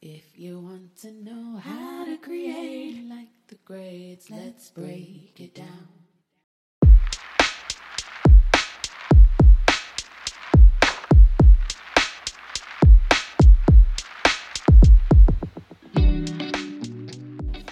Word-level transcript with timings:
If 0.00 0.38
you 0.38 0.60
want 0.60 0.96
to 0.98 1.10
know 1.10 1.56
how 1.56 2.04
to 2.04 2.16
create 2.18 3.04
like 3.08 3.30
the 3.48 3.56
greats, 3.64 4.30
let's 4.30 4.70
break 4.70 5.32
it 5.40 5.56
down. 5.56 5.97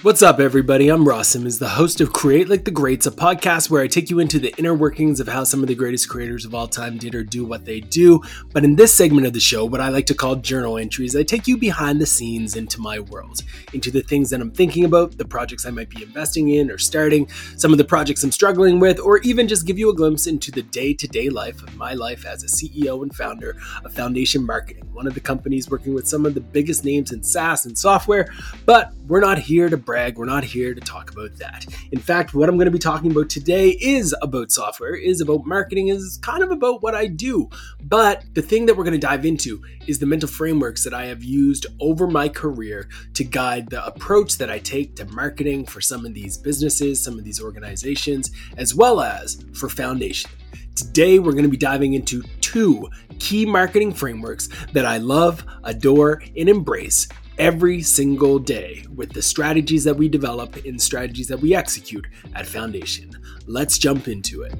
What's 0.07 0.23
up, 0.23 0.39
everybody? 0.39 0.89
I'm 0.89 1.05
Ross 1.05 1.31
Simmons, 1.31 1.59
the 1.59 1.71
host 1.71 2.01
of 2.01 2.13
Create 2.13 2.49
Like 2.49 2.65
the 2.65 2.71
Greats, 2.71 3.09
a 3.09 3.11
podcast 3.11 3.71
where 3.71 3.83
I 3.83 3.89
take 3.89 4.09
you 4.09 4.21
into 4.21 4.39
the 4.39 4.55
inner 4.57 4.73
workings 4.73 5.19
of 5.19 5.27
how 5.27 5.43
some 5.43 5.63
of 5.63 5.67
the 5.67 5.75
greatest 5.75 6.09
creators 6.09 6.45
of 6.45 6.55
all 6.55 6.69
time 6.69 6.97
did 6.97 7.13
or 7.17 7.25
do 7.25 7.45
what 7.45 7.65
they 7.65 7.81
do. 7.81 8.23
But 8.53 8.63
in 8.63 8.77
this 8.77 8.95
segment 8.95 9.27
of 9.27 9.33
the 9.33 9.41
show, 9.41 9.65
what 9.65 9.81
I 9.81 9.89
like 9.89 10.07
to 10.07 10.15
call 10.15 10.37
journal 10.37 10.79
entries, 10.79 11.17
I 11.17 11.25
take 11.25 11.49
you 11.49 11.57
behind 11.57 12.01
the 12.01 12.07
scenes 12.07 12.55
into 12.55 12.81
my 12.81 13.01
world, 13.01 13.41
into 13.73 13.91
the 13.91 14.01
things 14.01 14.31
that 14.31 14.41
I'm 14.41 14.53
thinking 14.53 14.85
about, 14.85 15.19
the 15.19 15.25
projects 15.25 15.67
I 15.67 15.71
might 15.71 15.91
be 15.91 16.05
investing 16.05 16.51
in 16.51 16.71
or 16.71 16.79
starting, 16.79 17.29
some 17.57 17.73
of 17.73 17.79
the 17.79 17.85
projects 17.85 18.23
I'm 18.23 18.31
struggling 18.31 18.79
with, 18.79 19.01
or 19.01 19.19
even 19.23 19.49
just 19.49 19.67
give 19.67 19.77
you 19.77 19.91
a 19.91 19.95
glimpse 19.97 20.29
into 20.29 20.53
the 20.53 20.63
day 20.63 20.95
to 20.95 21.09
day 21.09 21.31
life 21.31 21.61
of 21.65 21.75
my 21.75 21.95
life 21.95 22.25
as 22.25 22.45
a 22.45 22.47
CEO 22.47 23.03
and 23.03 23.13
founder 23.13 23.57
of 23.85 23.93
Foundation 23.93 24.47
Marketing, 24.47 24.85
one 24.93 25.09
of 25.09 25.15
the 25.15 25.21
companies 25.21 25.69
working 25.69 25.95
with 25.95 26.07
some 26.07 26.25
of 26.25 26.35
the 26.35 26.41
biggest 26.41 26.85
names 26.85 27.11
in 27.11 27.25
SaaS 27.25 27.67
and 27.67 27.77
software. 27.77 28.33
But 28.67 28.93
we're 29.09 29.21
not 29.21 29.39
here 29.39 29.69
to 29.69 29.77
brag. 29.77 30.19
We're 30.19 30.25
not 30.25 30.45
here 30.45 30.75
to 30.75 30.81
talk 30.81 31.11
about 31.13 31.37
that. 31.37 31.67
In 31.93 32.01
fact, 32.01 32.35
what 32.35 32.49
I'm 32.49 32.57
going 32.57 32.67
to 32.67 32.73
be 32.73 32.79
talking 32.79 33.13
about 33.13 33.31
today 33.31 33.71
is 33.81 34.15
about 34.21 34.51
software, 34.51 34.95
is 34.95 35.21
about 35.21 35.47
marketing, 35.47 35.89
is 35.89 36.19
kind 36.23 36.43
of 36.43 36.51
about 36.51 36.83
what 36.83 36.95
I 36.95 37.07
do. 37.07 37.49
But 37.83 38.25
the 38.35 38.43
thing 38.43 38.67
that 38.67 38.77
we're 38.77 38.85
going 38.85 39.01
to 39.01 39.07
dive 39.07 39.25
into 39.25 39.63
is 39.87 39.99
the 39.99 40.07
mental 40.07 40.29
frameworks 40.29 40.83
that 40.85 40.95
I 40.95 41.07
have 41.07 41.23
used 41.23 41.67
over 41.81 42.09
my 42.09 42.29
career 42.29 42.89
to 43.15 43.25
guide 43.25 43.71
the 43.71 43.85
approach 43.85 44.39
that 44.39 44.51
I 44.51 44.59
take 44.59 44.97
to 44.97 45.05
marketing 45.07 45.67
for 45.67 45.81
some 45.81 46.05
of 46.05 46.15
these 46.15 46.37
businesses, 46.37 47.03
some 47.03 47.19
of 47.19 47.25
these 47.25 47.41
organizations, 47.41 48.33
as 48.57 48.75
well 48.75 49.01
as 49.01 49.45
for 49.55 49.69
Foundation. 49.69 50.31
Today, 50.75 51.19
we're 51.19 51.33
going 51.33 51.45
to 51.45 51.51
be 51.51 51.57
diving 51.57 51.95
into 51.95 52.23
two 52.41 52.89
key 53.19 53.47
marketing 53.47 53.95
frameworks 53.95 54.49
that 54.73 54.85
I 54.85 54.99
love, 54.99 55.45
adore, 55.65 56.23
and 56.37 56.49
embrace 56.49 57.09
every 57.39 57.83
single 57.83 58.39
day 58.39 58.85
with 58.95 59.13
the 59.13 59.23
strategies 59.23 59.85
that 59.85 59.95
we 59.95 60.09
develop 60.09 60.57
and 60.65 60.81
strategies 60.81 61.29
that 61.29 61.41
we 61.41 61.55
execute 61.55 62.07
at 62.35 62.47
Foundation. 62.47 63.11
Let's 63.47 63.79
jump 63.79 64.09
into 64.09 64.43
it. 64.43 64.55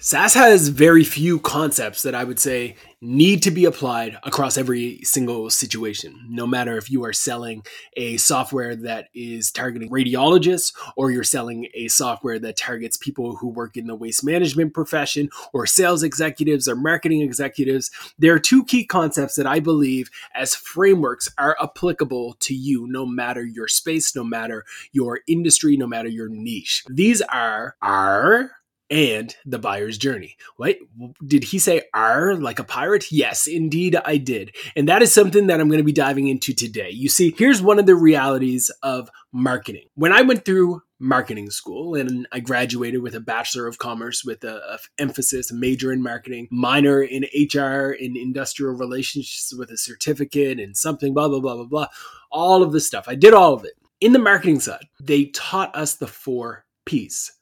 SaaS 0.00 0.34
has 0.34 0.68
very 0.68 1.02
few 1.02 1.40
concepts 1.40 2.04
that 2.04 2.14
I 2.14 2.22
would 2.22 2.38
say 2.38 2.76
need 3.00 3.42
to 3.42 3.50
be 3.50 3.64
applied 3.64 4.16
across 4.22 4.56
every 4.56 5.00
single 5.02 5.50
situation. 5.50 6.24
No 6.28 6.46
matter 6.46 6.76
if 6.76 6.88
you 6.88 7.04
are 7.04 7.12
selling 7.12 7.64
a 7.96 8.16
software 8.16 8.76
that 8.76 9.08
is 9.12 9.50
targeting 9.50 9.90
radiologists 9.90 10.72
or 10.96 11.10
you're 11.10 11.24
selling 11.24 11.66
a 11.74 11.88
software 11.88 12.38
that 12.38 12.56
targets 12.56 12.96
people 12.96 13.36
who 13.36 13.48
work 13.48 13.76
in 13.76 13.88
the 13.88 13.96
waste 13.96 14.24
management 14.24 14.72
profession 14.72 15.30
or 15.52 15.66
sales 15.66 16.04
executives 16.04 16.68
or 16.68 16.76
marketing 16.76 17.20
executives, 17.20 17.90
there 18.20 18.34
are 18.34 18.40
two 18.40 18.64
key 18.64 18.84
concepts 18.84 19.34
that 19.34 19.48
I 19.48 19.58
believe 19.58 20.10
as 20.32 20.54
frameworks 20.54 21.28
are 21.38 21.56
applicable 21.60 22.36
to 22.40 22.54
you 22.54 22.86
no 22.88 23.04
matter 23.04 23.44
your 23.44 23.66
space, 23.66 24.14
no 24.14 24.22
matter 24.22 24.64
your 24.92 25.20
industry, 25.26 25.76
no 25.76 25.88
matter 25.88 26.08
your 26.08 26.28
niche. 26.28 26.84
These 26.88 27.20
are 27.22 27.74
are 27.82 28.52
and 28.90 29.36
the 29.44 29.58
buyer's 29.58 29.98
journey. 29.98 30.36
Wait, 30.58 30.80
did 31.26 31.44
he 31.44 31.58
say 31.58 31.82
R 31.92 32.34
like 32.34 32.58
a 32.58 32.64
pirate? 32.64 33.12
Yes, 33.12 33.46
indeed 33.46 33.96
I 34.04 34.16
did. 34.16 34.54
And 34.76 34.88
that 34.88 35.02
is 35.02 35.12
something 35.12 35.46
that 35.48 35.60
I'm 35.60 35.68
going 35.68 35.78
to 35.78 35.84
be 35.84 35.92
diving 35.92 36.28
into 36.28 36.54
today. 36.54 36.90
You 36.90 37.08
see, 37.08 37.34
here's 37.36 37.60
one 37.60 37.78
of 37.78 37.86
the 37.86 37.94
realities 37.94 38.70
of 38.82 39.10
marketing. 39.32 39.88
When 39.94 40.12
I 40.12 40.22
went 40.22 40.44
through 40.44 40.82
marketing 41.00 41.50
school 41.50 41.94
and 41.94 42.26
I 42.32 42.40
graduated 42.40 43.02
with 43.02 43.14
a 43.14 43.20
bachelor 43.20 43.66
of 43.66 43.78
commerce 43.78 44.24
with 44.24 44.42
a, 44.44 44.56
a 44.74 44.78
emphasis, 44.98 45.50
a 45.50 45.54
major 45.54 45.92
in 45.92 46.02
marketing, 46.02 46.48
minor 46.50 47.02
in 47.02 47.24
HR 47.34 47.92
in 47.92 48.16
industrial 48.16 48.74
relationships 48.74 49.54
with 49.56 49.70
a 49.70 49.76
certificate 49.76 50.58
and 50.58 50.76
something 50.76 51.14
blah 51.14 51.28
blah 51.28 51.40
blah 51.40 51.54
blah 51.54 51.66
blah. 51.66 51.86
All 52.30 52.62
of 52.62 52.72
this 52.72 52.86
stuff. 52.86 53.04
I 53.06 53.14
did 53.14 53.34
all 53.34 53.54
of 53.54 53.64
it. 53.64 53.72
In 54.00 54.12
the 54.12 54.18
marketing 54.18 54.60
side, 54.60 54.86
they 55.00 55.26
taught 55.26 55.74
us 55.74 55.94
the 55.94 56.06
4 56.06 56.64
Ps. 56.86 57.32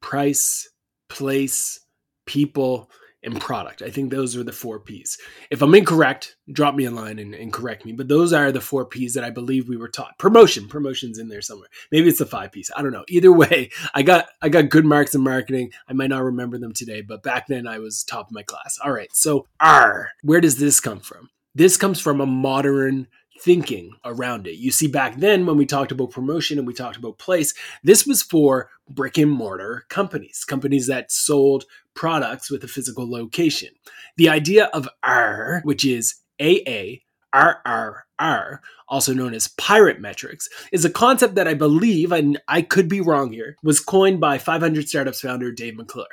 Price, 0.00 0.68
place, 1.12 1.78
people, 2.26 2.90
and 3.24 3.40
product. 3.40 3.82
I 3.82 3.90
think 3.90 4.10
those 4.10 4.36
are 4.36 4.42
the 4.42 4.52
four 4.52 4.80
P's. 4.80 5.16
If 5.50 5.62
I'm 5.62 5.74
incorrect, 5.74 6.36
drop 6.50 6.74
me 6.74 6.86
a 6.86 6.90
line 6.90 7.18
and, 7.18 7.34
and, 7.34 7.52
correct 7.52 7.84
me. 7.84 7.92
But 7.92 8.08
those 8.08 8.32
are 8.32 8.50
the 8.50 8.60
four 8.60 8.84
P's 8.84 9.14
that 9.14 9.22
I 9.22 9.30
believe 9.30 9.68
we 9.68 9.76
were 9.76 9.88
taught. 9.88 10.18
Promotion, 10.18 10.66
promotion's 10.68 11.18
in 11.18 11.28
there 11.28 11.42
somewhere. 11.42 11.68
Maybe 11.92 12.08
it's 12.08 12.18
the 12.18 12.26
five 12.26 12.50
P's. 12.50 12.70
I 12.76 12.82
don't 12.82 12.92
know. 12.92 13.04
Either 13.08 13.32
way, 13.32 13.70
I 13.94 14.02
got 14.02 14.26
I 14.40 14.48
got 14.48 14.70
good 14.70 14.84
marks 14.84 15.14
in 15.14 15.20
marketing. 15.20 15.70
I 15.88 15.92
might 15.92 16.10
not 16.10 16.24
remember 16.24 16.58
them 16.58 16.72
today, 16.72 17.02
but 17.02 17.22
back 17.22 17.46
then 17.46 17.66
I 17.66 17.78
was 17.78 18.02
top 18.02 18.26
of 18.28 18.32
my 18.32 18.42
class. 18.42 18.78
All 18.84 18.92
right. 18.92 19.14
So 19.14 19.46
R, 19.60 20.10
where 20.22 20.40
does 20.40 20.58
this 20.58 20.80
come 20.80 21.00
from? 21.00 21.30
This 21.54 21.76
comes 21.76 22.00
from 22.00 22.20
a 22.20 22.26
modern 22.26 23.08
thinking 23.42 23.92
around 24.04 24.46
it. 24.46 24.56
You 24.56 24.70
see, 24.70 24.86
back 24.86 25.16
then 25.16 25.46
when 25.46 25.56
we 25.56 25.66
talked 25.66 25.92
about 25.92 26.10
promotion 26.10 26.58
and 26.58 26.66
we 26.66 26.74
talked 26.74 26.96
about 26.96 27.18
place, 27.18 27.54
this 27.82 28.06
was 28.06 28.22
for 28.22 28.70
brick 28.88 29.18
and 29.18 29.30
mortar 29.30 29.84
companies, 29.88 30.44
companies 30.44 30.86
that 30.86 31.10
sold 31.10 31.64
products 31.94 32.50
with 32.50 32.62
a 32.64 32.68
physical 32.68 33.10
location. 33.10 33.70
The 34.16 34.28
idea 34.28 34.66
of 34.66 34.88
R, 35.02 35.60
which 35.64 35.84
is 35.84 36.14
AA, 36.40 37.00
RRR, 37.34 38.58
also 38.88 39.14
known 39.14 39.34
as 39.34 39.48
pirate 39.48 40.00
metrics, 40.00 40.48
is 40.70 40.84
a 40.84 40.90
concept 40.90 41.34
that 41.34 41.48
I 41.48 41.54
believe, 41.54 42.12
and 42.12 42.40
I 42.46 42.62
could 42.62 42.88
be 42.88 43.00
wrong 43.00 43.32
here, 43.32 43.56
was 43.62 43.80
coined 43.80 44.20
by 44.20 44.38
500 44.38 44.88
Startups 44.88 45.20
founder 45.20 45.50
Dave 45.50 45.76
McClure 45.76 46.06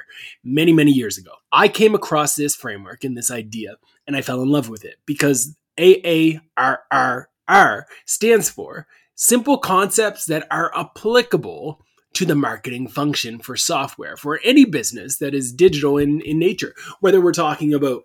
many, 0.43 0.73
many 0.73 0.91
years 0.91 1.17
ago. 1.17 1.31
I 1.51 1.67
came 1.67 1.93
across 1.93 2.35
this 2.35 2.55
framework 2.55 3.03
and 3.03 3.17
this 3.17 3.29
idea, 3.29 3.75
and 4.07 4.15
I 4.15 4.21
fell 4.21 4.41
in 4.41 4.49
love 4.49 4.69
with 4.69 4.85
it 4.85 4.95
because 5.05 5.55
AARRR 5.79 7.25
stands 8.05 8.49
for 8.49 8.87
simple 9.15 9.57
concepts 9.57 10.25
that 10.25 10.47
are 10.51 10.71
applicable 10.77 11.81
to 12.13 12.25
the 12.25 12.35
marketing 12.35 12.87
function 12.87 13.39
for 13.39 13.55
software 13.55 14.17
for 14.17 14.39
any 14.43 14.65
business 14.65 15.17
that 15.17 15.33
is 15.33 15.53
digital 15.53 15.97
in, 15.97 16.21
in 16.21 16.39
nature, 16.39 16.73
whether 16.99 17.21
we're 17.21 17.31
talking 17.31 17.73
about 17.73 18.03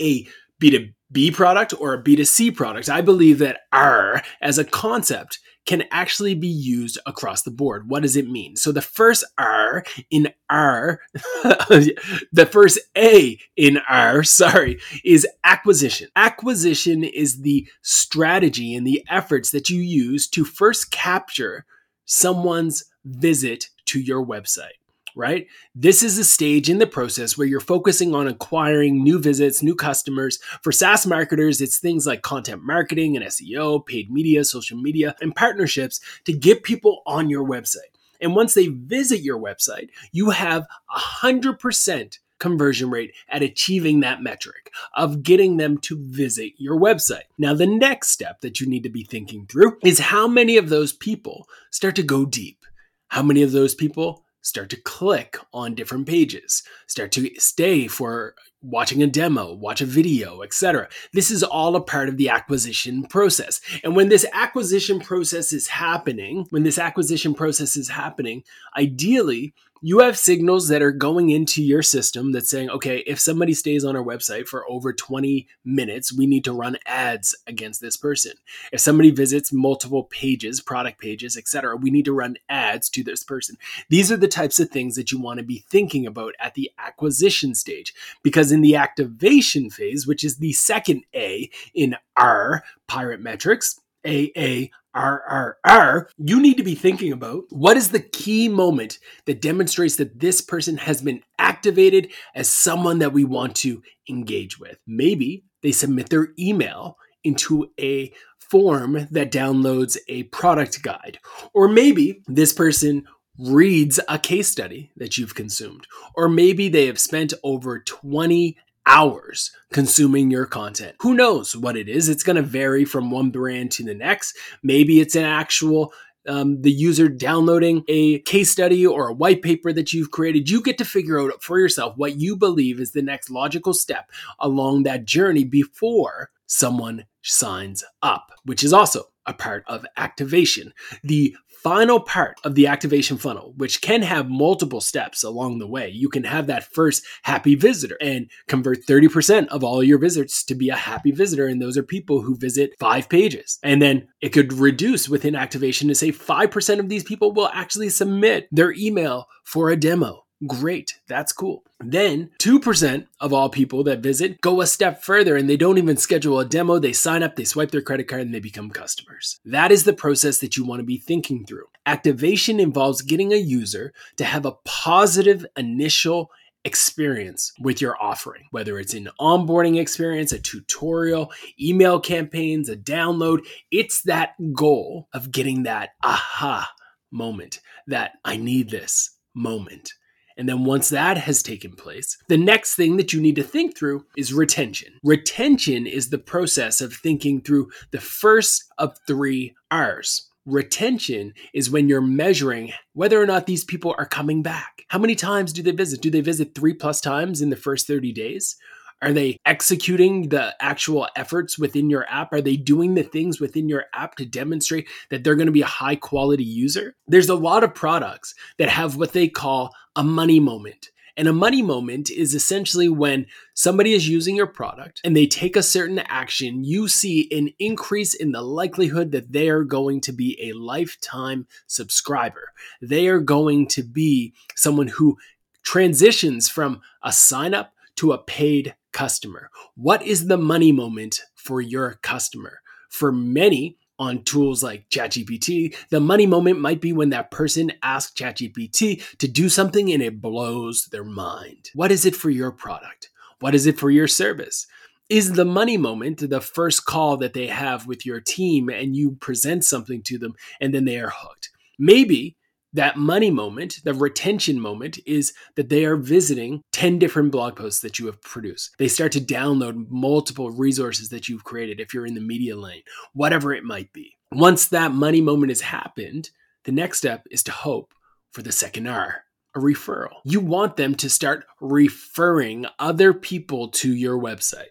a 0.00 0.26
B2B 0.60 1.34
product 1.34 1.74
or 1.78 1.94
a 1.94 2.02
B2C 2.02 2.54
product. 2.54 2.88
I 2.88 3.00
believe 3.00 3.38
that 3.38 3.60
R 3.72 4.22
as 4.40 4.58
a 4.58 4.64
concept 4.64 5.38
can 5.66 5.84
actually 5.90 6.34
be 6.34 6.48
used 6.48 6.98
across 7.06 7.42
the 7.42 7.50
board. 7.50 7.88
What 7.88 8.02
does 8.02 8.16
it 8.16 8.28
mean? 8.28 8.56
So 8.56 8.72
the 8.72 8.82
first 8.82 9.24
R 9.38 9.84
in 10.10 10.32
R, 10.48 11.00
the 11.14 12.48
first 12.50 12.78
A 12.96 13.38
in 13.56 13.78
R, 13.88 14.22
sorry, 14.24 14.80
is 15.04 15.26
acquisition. 15.44 16.08
Acquisition 16.16 17.04
is 17.04 17.42
the 17.42 17.68
strategy 17.82 18.74
and 18.74 18.86
the 18.86 19.04
efforts 19.08 19.50
that 19.50 19.70
you 19.70 19.80
use 19.80 20.28
to 20.28 20.44
first 20.44 20.90
capture 20.90 21.66
someone's 22.04 22.84
visit 23.04 23.66
to 23.86 24.00
your 24.00 24.24
website 24.24 24.79
right? 25.14 25.46
This 25.74 26.02
is 26.02 26.18
a 26.18 26.24
stage 26.24 26.68
in 26.68 26.78
the 26.78 26.86
process 26.86 27.36
where 27.36 27.46
you're 27.46 27.60
focusing 27.60 28.14
on 28.14 28.26
acquiring 28.26 29.02
new 29.02 29.18
visits, 29.18 29.62
new 29.62 29.74
customers. 29.74 30.38
For 30.62 30.72
SaaS 30.72 31.06
marketers, 31.06 31.60
it's 31.60 31.78
things 31.78 32.06
like 32.06 32.22
content 32.22 32.62
marketing 32.62 33.16
and 33.16 33.24
SEO, 33.26 33.84
paid 33.84 34.10
media, 34.10 34.44
social 34.44 34.78
media, 34.78 35.14
and 35.20 35.34
partnerships 35.34 36.00
to 36.24 36.32
get 36.32 36.62
people 36.62 37.02
on 37.06 37.30
your 37.30 37.46
website. 37.46 37.92
And 38.20 38.34
once 38.34 38.54
they 38.54 38.68
visit 38.68 39.20
your 39.20 39.38
website, 39.38 39.88
you 40.12 40.30
have 40.30 40.66
a 40.94 40.98
100% 40.98 42.18
conversion 42.40 42.90
rate 42.90 43.14
at 43.28 43.42
achieving 43.42 44.00
that 44.00 44.22
metric 44.22 44.72
of 44.94 45.22
getting 45.22 45.58
them 45.58 45.78
to 45.78 45.96
visit 46.08 46.54
your 46.56 46.78
website. 46.78 47.24
Now, 47.38 47.54
the 47.54 47.66
next 47.66 48.10
step 48.10 48.40
that 48.40 48.60
you 48.60 48.66
need 48.68 48.82
to 48.82 48.88
be 48.88 49.04
thinking 49.04 49.46
through 49.46 49.78
is 49.84 50.00
how 50.00 50.26
many 50.26 50.56
of 50.56 50.70
those 50.70 50.92
people 50.92 51.46
start 51.70 51.94
to 51.96 52.02
go 52.02 52.24
deep. 52.24 52.64
How 53.08 53.22
many 53.22 53.42
of 53.42 53.52
those 53.52 53.74
people 53.74 54.24
start 54.50 54.68
to 54.70 54.80
click 54.82 55.38
on 55.54 55.74
different 55.74 56.06
pages, 56.06 56.62
start 56.88 57.12
to 57.12 57.30
stay 57.38 57.86
for 57.86 58.34
watching 58.62 59.02
a 59.02 59.06
demo, 59.06 59.54
watch 59.54 59.80
a 59.80 59.86
video, 59.86 60.42
etc. 60.42 60.88
This 61.14 61.30
is 61.30 61.42
all 61.42 61.76
a 61.76 61.80
part 61.80 62.08
of 62.08 62.16
the 62.16 62.28
acquisition 62.28 63.04
process. 63.04 63.60
And 63.84 63.96
when 63.96 64.08
this 64.08 64.26
acquisition 64.32 65.00
process 65.00 65.52
is 65.52 65.68
happening, 65.68 66.46
when 66.50 66.64
this 66.64 66.78
acquisition 66.78 67.32
process 67.32 67.76
is 67.76 67.88
happening, 67.88 68.42
ideally 68.76 69.54
You 69.82 70.00
have 70.00 70.18
signals 70.18 70.68
that 70.68 70.82
are 70.82 70.92
going 70.92 71.30
into 71.30 71.62
your 71.62 71.80
system 71.80 72.32
that's 72.32 72.50
saying, 72.50 72.68
okay, 72.68 72.98
if 73.06 73.18
somebody 73.18 73.54
stays 73.54 73.82
on 73.82 73.96
our 73.96 74.04
website 74.04 74.46
for 74.46 74.68
over 74.70 74.92
20 74.92 75.48
minutes, 75.64 76.12
we 76.12 76.26
need 76.26 76.44
to 76.44 76.52
run 76.52 76.76
ads 76.84 77.34
against 77.46 77.80
this 77.80 77.96
person. 77.96 78.32
If 78.72 78.80
somebody 78.80 79.10
visits 79.10 79.54
multiple 79.54 80.04
pages, 80.04 80.60
product 80.60 81.00
pages, 81.00 81.34
etc., 81.34 81.76
we 81.76 81.90
need 81.90 82.04
to 82.04 82.12
run 82.12 82.36
ads 82.50 82.90
to 82.90 83.02
this 83.02 83.24
person. 83.24 83.56
These 83.88 84.12
are 84.12 84.18
the 84.18 84.28
types 84.28 84.60
of 84.60 84.68
things 84.68 84.96
that 84.96 85.12
you 85.12 85.18
want 85.18 85.38
to 85.38 85.44
be 85.44 85.64
thinking 85.70 86.06
about 86.06 86.34
at 86.38 86.52
the 86.52 86.70
acquisition 86.78 87.54
stage 87.54 87.94
because 88.22 88.52
in 88.52 88.60
the 88.60 88.76
activation 88.76 89.70
phase, 89.70 90.06
which 90.06 90.24
is 90.24 90.36
the 90.36 90.52
second 90.52 91.04
A 91.14 91.48
in 91.72 91.96
our 92.18 92.64
pirate 92.86 93.22
metrics, 93.22 93.80
A 94.04 94.30
A 94.36 94.70
R 94.94 95.22
R 95.28 95.58
R, 95.64 96.08
you 96.18 96.40
need 96.40 96.56
to 96.56 96.62
be 96.62 96.74
thinking 96.74 97.12
about 97.12 97.44
what 97.50 97.76
is 97.76 97.90
the 97.90 98.00
key 98.00 98.48
moment 98.48 98.98
that 99.26 99.40
demonstrates 99.40 99.96
that 99.96 100.18
this 100.18 100.40
person 100.40 100.78
has 100.78 101.02
been 101.02 101.22
activated 101.38 102.12
as 102.34 102.50
someone 102.50 102.98
that 102.98 103.12
we 103.12 103.24
want 103.24 103.54
to 103.56 103.82
engage 104.08 104.58
with. 104.58 104.78
Maybe 104.86 105.44
they 105.62 105.72
submit 105.72 106.08
their 106.08 106.28
email 106.38 106.96
into 107.22 107.70
a 107.78 108.12
form 108.38 109.06
that 109.10 109.30
downloads 109.30 109.96
a 110.08 110.24
product 110.24 110.82
guide. 110.82 111.18
Or 111.54 111.68
maybe 111.68 112.22
this 112.26 112.52
person 112.52 113.04
reads 113.38 114.00
a 114.08 114.18
case 114.18 114.48
study 114.48 114.90
that 114.96 115.16
you've 115.16 115.34
consumed. 115.34 115.86
Or 116.14 116.28
maybe 116.28 116.68
they 116.68 116.86
have 116.86 116.98
spent 116.98 117.32
over 117.44 117.78
20 117.78 118.56
hours 118.90 119.52
consuming 119.72 120.30
your 120.30 120.46
content. 120.46 120.96
Who 121.00 121.14
knows 121.14 121.54
what 121.54 121.76
it 121.76 121.88
is? 121.88 122.08
It's 122.08 122.24
going 122.24 122.36
to 122.36 122.42
vary 122.42 122.84
from 122.84 123.10
one 123.10 123.30
brand 123.30 123.70
to 123.72 123.84
the 123.84 123.94
next. 123.94 124.36
Maybe 124.62 125.00
it's 125.00 125.14
an 125.14 125.24
actual 125.24 125.92
um, 126.28 126.60
the 126.60 126.70
user 126.70 127.08
downloading 127.08 127.82
a 127.88 128.18
case 128.20 128.50
study 128.50 128.86
or 128.86 129.08
a 129.08 129.14
white 129.14 129.40
paper 129.40 129.72
that 129.72 129.94
you've 129.94 130.10
created, 130.10 130.50
you 130.50 130.60
get 130.60 130.76
to 130.78 130.84
figure 130.84 131.18
out 131.18 131.42
for 131.42 131.58
yourself 131.58 131.96
what 131.96 132.16
you 132.16 132.36
believe 132.36 132.78
is 132.78 132.92
the 132.92 133.00
next 133.00 133.30
logical 133.30 133.72
step 133.72 134.10
along 134.38 134.82
that 134.82 135.06
journey 135.06 135.44
before 135.44 136.30
someone 136.46 137.06
signs 137.22 137.82
up, 138.02 138.32
which 138.44 138.62
is 138.62 138.72
also 138.72 139.04
a 139.24 139.32
part 139.32 139.64
of 139.66 139.86
activation. 139.96 140.74
The 141.02 141.34
final 141.62 142.00
part 142.00 142.38
of 142.44 142.54
the 142.54 142.66
activation 142.66 143.18
funnel, 143.18 143.52
which 143.56 143.80
can 143.80 144.02
have 144.02 144.28
multiple 144.28 144.80
steps 144.80 145.22
along 145.22 145.58
the 145.58 145.66
way. 145.66 145.88
You 145.88 146.08
can 146.08 146.24
have 146.24 146.46
that 146.46 146.72
first 146.72 147.04
happy 147.22 147.54
visitor 147.54 147.96
and 148.00 148.30
convert 148.48 148.86
30% 148.86 149.48
of 149.48 149.62
all 149.62 149.82
your 149.82 149.98
visits 149.98 150.44
to 150.44 150.54
be 150.54 150.68
a 150.68 150.76
happy 150.76 151.10
visitor. 151.10 151.46
And 151.46 151.60
those 151.60 151.76
are 151.76 151.82
people 151.82 152.22
who 152.22 152.36
visit 152.36 152.72
five 152.78 153.08
pages. 153.08 153.58
And 153.62 153.80
then 153.80 154.08
it 154.20 154.30
could 154.30 154.52
reduce 154.52 155.08
within 155.08 155.34
activation 155.34 155.88
to 155.88 155.94
say 155.94 156.12
5% 156.12 156.78
of 156.78 156.88
these 156.88 157.04
people 157.04 157.32
will 157.32 157.50
actually 157.52 157.90
submit 157.90 158.48
their 158.50 158.72
email 158.72 159.26
for 159.44 159.70
a 159.70 159.76
demo. 159.76 160.24
Great, 160.46 160.98
that's 161.06 161.32
cool. 161.34 161.64
Then 161.80 162.30
2% 162.38 163.06
of 163.20 163.32
all 163.32 163.50
people 163.50 163.84
that 163.84 164.00
visit 164.00 164.40
go 164.40 164.62
a 164.62 164.66
step 164.66 165.02
further 165.02 165.36
and 165.36 165.50
they 165.50 165.56
don't 165.58 165.76
even 165.76 165.98
schedule 165.98 166.40
a 166.40 166.46
demo. 166.46 166.78
They 166.78 166.94
sign 166.94 167.22
up, 167.22 167.36
they 167.36 167.44
swipe 167.44 167.70
their 167.70 167.82
credit 167.82 168.08
card, 168.08 168.22
and 168.22 168.34
they 168.34 168.40
become 168.40 168.70
customers. 168.70 169.38
That 169.44 169.70
is 169.70 169.84
the 169.84 169.92
process 169.92 170.38
that 170.38 170.56
you 170.56 170.64
want 170.64 170.80
to 170.80 170.86
be 170.86 170.96
thinking 170.96 171.44
through. 171.44 171.66
Activation 171.84 172.58
involves 172.58 173.02
getting 173.02 173.32
a 173.32 173.36
user 173.36 173.92
to 174.16 174.24
have 174.24 174.46
a 174.46 174.56
positive 174.64 175.44
initial 175.58 176.30
experience 176.64 177.52
with 177.60 177.80
your 177.80 177.96
offering, 178.02 178.44
whether 178.50 178.78
it's 178.78 178.94
an 178.94 179.08
onboarding 179.20 179.78
experience, 179.78 180.32
a 180.32 180.38
tutorial, 180.38 181.32
email 181.60 182.00
campaigns, 182.00 182.68
a 182.68 182.76
download. 182.76 183.46
It's 183.70 184.02
that 184.02 184.34
goal 184.54 185.08
of 185.12 185.32
getting 185.32 185.64
that 185.64 185.90
aha 186.02 186.70
moment, 187.10 187.60
that 187.86 188.12
I 188.24 188.36
need 188.36 188.70
this 188.70 189.16
moment. 189.34 189.92
And 190.40 190.48
then 190.48 190.64
once 190.64 190.88
that 190.88 191.18
has 191.18 191.42
taken 191.42 191.72
place, 191.72 192.16
the 192.28 192.38
next 192.38 192.74
thing 192.74 192.96
that 192.96 193.12
you 193.12 193.20
need 193.20 193.36
to 193.36 193.42
think 193.42 193.76
through 193.76 194.06
is 194.16 194.32
retention. 194.32 194.94
Retention 195.04 195.86
is 195.86 196.08
the 196.08 196.16
process 196.16 196.80
of 196.80 196.94
thinking 196.94 197.42
through 197.42 197.70
the 197.90 198.00
first 198.00 198.64
of 198.78 198.96
three 199.06 199.54
R's. 199.70 200.30
Retention 200.46 201.34
is 201.52 201.70
when 201.70 201.90
you're 201.90 202.00
measuring 202.00 202.72
whether 202.94 203.20
or 203.20 203.26
not 203.26 203.44
these 203.44 203.64
people 203.64 203.94
are 203.98 204.06
coming 204.06 204.42
back. 204.42 204.86
How 204.88 204.98
many 204.98 205.14
times 205.14 205.52
do 205.52 205.62
they 205.62 205.72
visit? 205.72 206.00
Do 206.00 206.08
they 206.10 206.22
visit 206.22 206.54
three 206.54 206.72
plus 206.72 207.02
times 207.02 207.42
in 207.42 207.50
the 207.50 207.54
first 207.54 207.86
30 207.86 208.10
days? 208.10 208.56
Are 209.02 209.12
they 209.12 209.38
executing 209.46 210.28
the 210.28 210.54
actual 210.60 211.08
efforts 211.16 211.58
within 211.58 211.88
your 211.88 212.06
app? 212.08 212.32
Are 212.32 212.42
they 212.42 212.56
doing 212.56 212.94
the 212.94 213.02
things 213.02 213.40
within 213.40 213.68
your 213.68 213.86
app 213.94 214.16
to 214.16 214.26
demonstrate 214.26 214.88
that 215.08 215.24
they're 215.24 215.36
going 215.36 215.46
to 215.46 215.52
be 215.52 215.62
a 215.62 215.66
high 215.66 215.96
quality 215.96 216.44
user? 216.44 216.94
There's 217.06 217.30
a 217.30 217.34
lot 217.34 217.64
of 217.64 217.74
products 217.74 218.34
that 218.58 218.68
have 218.68 218.96
what 218.96 219.12
they 219.12 219.28
call 219.28 219.74
a 219.96 220.04
money 220.04 220.38
moment. 220.38 220.90
And 221.16 221.28
a 221.28 221.32
money 221.32 221.60
moment 221.60 222.10
is 222.10 222.34
essentially 222.34 222.88
when 222.88 223.26
somebody 223.54 223.92
is 223.92 224.08
using 224.08 224.36
your 224.36 224.46
product 224.46 225.00
and 225.04 225.16
they 225.16 225.26
take 225.26 225.56
a 225.56 225.62
certain 225.62 225.98
action, 225.98 226.64
you 226.64 226.88
see 226.88 227.28
an 227.30 227.50
increase 227.58 228.14
in 228.14 228.32
the 228.32 228.42
likelihood 228.42 229.12
that 229.12 229.32
they 229.32 229.48
are 229.48 229.64
going 229.64 230.00
to 230.02 230.12
be 230.12 230.38
a 230.40 230.52
lifetime 230.52 231.46
subscriber. 231.66 232.52
They 232.80 233.08
are 233.08 233.20
going 233.20 233.66
to 233.68 233.82
be 233.82 234.34
someone 234.56 234.88
who 234.88 235.18
transitions 235.62 236.48
from 236.48 236.80
a 237.02 237.12
sign 237.12 237.54
up 237.54 237.74
to 237.96 238.12
a 238.12 238.18
paid 238.18 238.74
customer? 238.92 239.50
What 239.74 240.02
is 240.02 240.26
the 240.26 240.38
money 240.38 240.72
moment 240.72 241.20
for 241.34 241.60
your 241.60 241.94
customer? 242.02 242.60
For 242.88 243.12
many, 243.12 243.76
on 244.00 244.24
tools 244.24 244.62
like 244.62 244.88
ChatGPT, 244.88 245.76
the 245.90 246.00
money 246.00 246.26
moment 246.26 246.58
might 246.58 246.80
be 246.80 246.92
when 246.92 247.10
that 247.10 247.30
person 247.30 247.70
asks 247.82 248.18
ChatGPT 248.18 249.18
to 249.18 249.28
do 249.28 249.50
something 249.50 249.92
and 249.92 250.02
it 250.02 250.22
blows 250.22 250.86
their 250.86 251.04
mind. 251.04 251.68
What 251.74 251.92
is 251.92 252.06
it 252.06 252.16
for 252.16 252.30
your 252.30 252.50
product? 252.50 253.10
What 253.40 253.54
is 253.54 253.66
it 253.66 253.78
for 253.78 253.90
your 253.90 254.08
service? 254.08 254.66
Is 255.10 255.34
the 255.34 255.44
money 255.44 255.76
moment 255.76 256.30
the 256.30 256.40
first 256.40 256.86
call 256.86 257.18
that 257.18 257.34
they 257.34 257.48
have 257.48 257.86
with 257.86 258.06
your 258.06 258.20
team 258.20 258.70
and 258.70 258.96
you 258.96 259.12
present 259.20 259.64
something 259.64 260.02
to 260.04 260.18
them 260.18 260.34
and 260.60 260.72
then 260.72 260.86
they 260.86 260.98
are 260.98 261.12
hooked? 261.14 261.50
Maybe 261.78 262.36
that 262.72 262.96
money 262.96 263.30
moment, 263.30 263.80
the 263.84 263.94
retention 263.94 264.60
moment, 264.60 264.98
is 265.06 265.32
that 265.56 265.68
they 265.68 265.84
are 265.84 265.96
visiting 265.96 266.62
10 266.72 266.98
different 266.98 267.32
blog 267.32 267.56
posts 267.56 267.80
that 267.80 267.98
you 267.98 268.06
have 268.06 268.20
produced. 268.22 268.74
They 268.78 268.88
start 268.88 269.12
to 269.12 269.20
download 269.20 269.86
multiple 269.90 270.50
resources 270.50 271.08
that 271.08 271.28
you've 271.28 271.44
created 271.44 271.80
if 271.80 271.92
you're 271.92 272.06
in 272.06 272.14
the 272.14 272.20
media 272.20 272.56
lane, 272.56 272.82
whatever 273.12 273.52
it 273.52 273.64
might 273.64 273.92
be. 273.92 274.16
Once 274.32 274.68
that 274.68 274.92
money 274.92 275.20
moment 275.20 275.50
has 275.50 275.60
happened, 275.60 276.30
the 276.64 276.72
next 276.72 276.98
step 276.98 277.26
is 277.30 277.42
to 277.44 277.52
hope 277.52 277.92
for 278.32 278.42
the 278.42 278.52
second 278.52 278.86
R, 278.86 279.24
a 279.56 279.58
referral. 279.58 280.20
You 280.24 280.40
want 280.40 280.76
them 280.76 280.94
to 280.96 281.10
start 281.10 281.44
referring 281.60 282.66
other 282.78 283.12
people 283.12 283.68
to 283.68 283.92
your 283.92 284.18
website. 284.18 284.70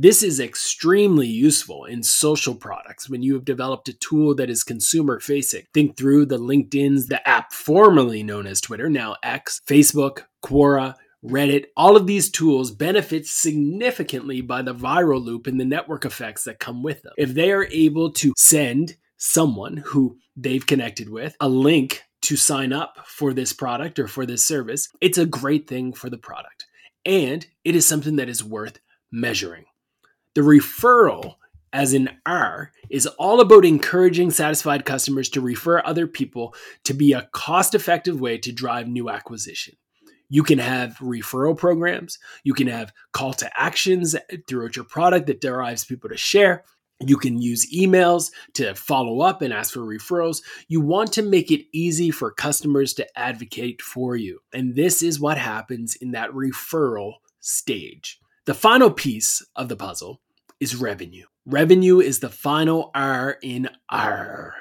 This 0.00 0.22
is 0.22 0.38
extremely 0.38 1.26
useful 1.26 1.84
in 1.84 2.04
social 2.04 2.54
products 2.54 3.10
when 3.10 3.20
you 3.20 3.34
have 3.34 3.44
developed 3.44 3.88
a 3.88 3.92
tool 3.92 4.32
that 4.36 4.48
is 4.48 4.62
consumer 4.62 5.18
facing. 5.18 5.64
Think 5.74 5.96
through 5.96 6.26
the 6.26 6.38
LinkedIn's, 6.38 7.08
the 7.08 7.26
app 7.28 7.52
formerly 7.52 8.22
known 8.22 8.46
as 8.46 8.60
Twitter, 8.60 8.88
now 8.88 9.16
X, 9.24 9.60
Facebook, 9.66 10.26
Quora, 10.40 10.94
Reddit, 11.24 11.64
all 11.76 11.96
of 11.96 12.06
these 12.06 12.30
tools 12.30 12.70
benefit 12.70 13.26
significantly 13.26 14.40
by 14.40 14.62
the 14.62 14.72
viral 14.72 15.20
loop 15.20 15.48
and 15.48 15.58
the 15.58 15.64
network 15.64 16.04
effects 16.04 16.44
that 16.44 16.60
come 16.60 16.84
with 16.84 17.02
them. 17.02 17.14
If 17.18 17.34
they 17.34 17.50
are 17.50 17.66
able 17.72 18.12
to 18.12 18.34
send 18.36 18.94
someone 19.16 19.78
who 19.78 20.16
they've 20.36 20.64
connected 20.64 21.08
with 21.08 21.34
a 21.40 21.48
link 21.48 22.04
to 22.22 22.36
sign 22.36 22.72
up 22.72 22.98
for 23.04 23.34
this 23.34 23.52
product 23.52 23.98
or 23.98 24.06
for 24.06 24.26
this 24.26 24.46
service, 24.46 24.88
it's 25.00 25.18
a 25.18 25.26
great 25.26 25.66
thing 25.66 25.92
for 25.92 26.08
the 26.08 26.18
product. 26.18 26.66
And 27.04 27.44
it 27.64 27.74
is 27.74 27.84
something 27.84 28.14
that 28.14 28.28
is 28.28 28.44
worth 28.44 28.78
measuring. 29.10 29.64
The 30.38 30.44
referral, 30.44 31.34
as 31.72 31.92
in 31.92 32.10
R, 32.24 32.70
is 32.88 33.08
all 33.18 33.40
about 33.40 33.64
encouraging 33.64 34.30
satisfied 34.30 34.84
customers 34.84 35.28
to 35.30 35.40
refer 35.40 35.82
other 35.84 36.06
people 36.06 36.54
to 36.84 36.94
be 36.94 37.12
a 37.12 37.28
cost 37.32 37.74
effective 37.74 38.20
way 38.20 38.38
to 38.38 38.52
drive 38.52 38.86
new 38.86 39.10
acquisition. 39.10 39.74
You 40.28 40.44
can 40.44 40.60
have 40.60 40.96
referral 40.98 41.58
programs, 41.58 42.20
you 42.44 42.54
can 42.54 42.68
have 42.68 42.92
call 43.12 43.32
to 43.32 43.50
actions 43.60 44.14
throughout 44.46 44.76
your 44.76 44.84
product 44.84 45.26
that 45.26 45.40
drives 45.40 45.84
people 45.84 46.08
to 46.08 46.16
share. 46.16 46.62
You 47.00 47.16
can 47.16 47.42
use 47.42 47.74
emails 47.74 48.30
to 48.54 48.76
follow 48.76 49.22
up 49.22 49.42
and 49.42 49.52
ask 49.52 49.74
for 49.74 49.80
referrals. 49.80 50.42
You 50.68 50.80
want 50.80 51.12
to 51.14 51.22
make 51.22 51.50
it 51.50 51.66
easy 51.72 52.12
for 52.12 52.30
customers 52.30 52.94
to 52.94 53.18
advocate 53.18 53.82
for 53.82 54.14
you. 54.14 54.38
And 54.52 54.76
this 54.76 55.02
is 55.02 55.18
what 55.18 55.36
happens 55.36 55.96
in 55.96 56.12
that 56.12 56.30
referral 56.30 57.14
stage. 57.40 58.20
The 58.48 58.54
final 58.54 58.90
piece 58.90 59.44
of 59.56 59.68
the 59.68 59.76
puzzle 59.76 60.22
is 60.60 60.76
revenue. 60.76 61.26
Revenue 61.46 62.00
is 62.00 62.20
the 62.20 62.28
final 62.28 62.90
R 62.94 63.38
in 63.42 63.68
R. 63.88 64.54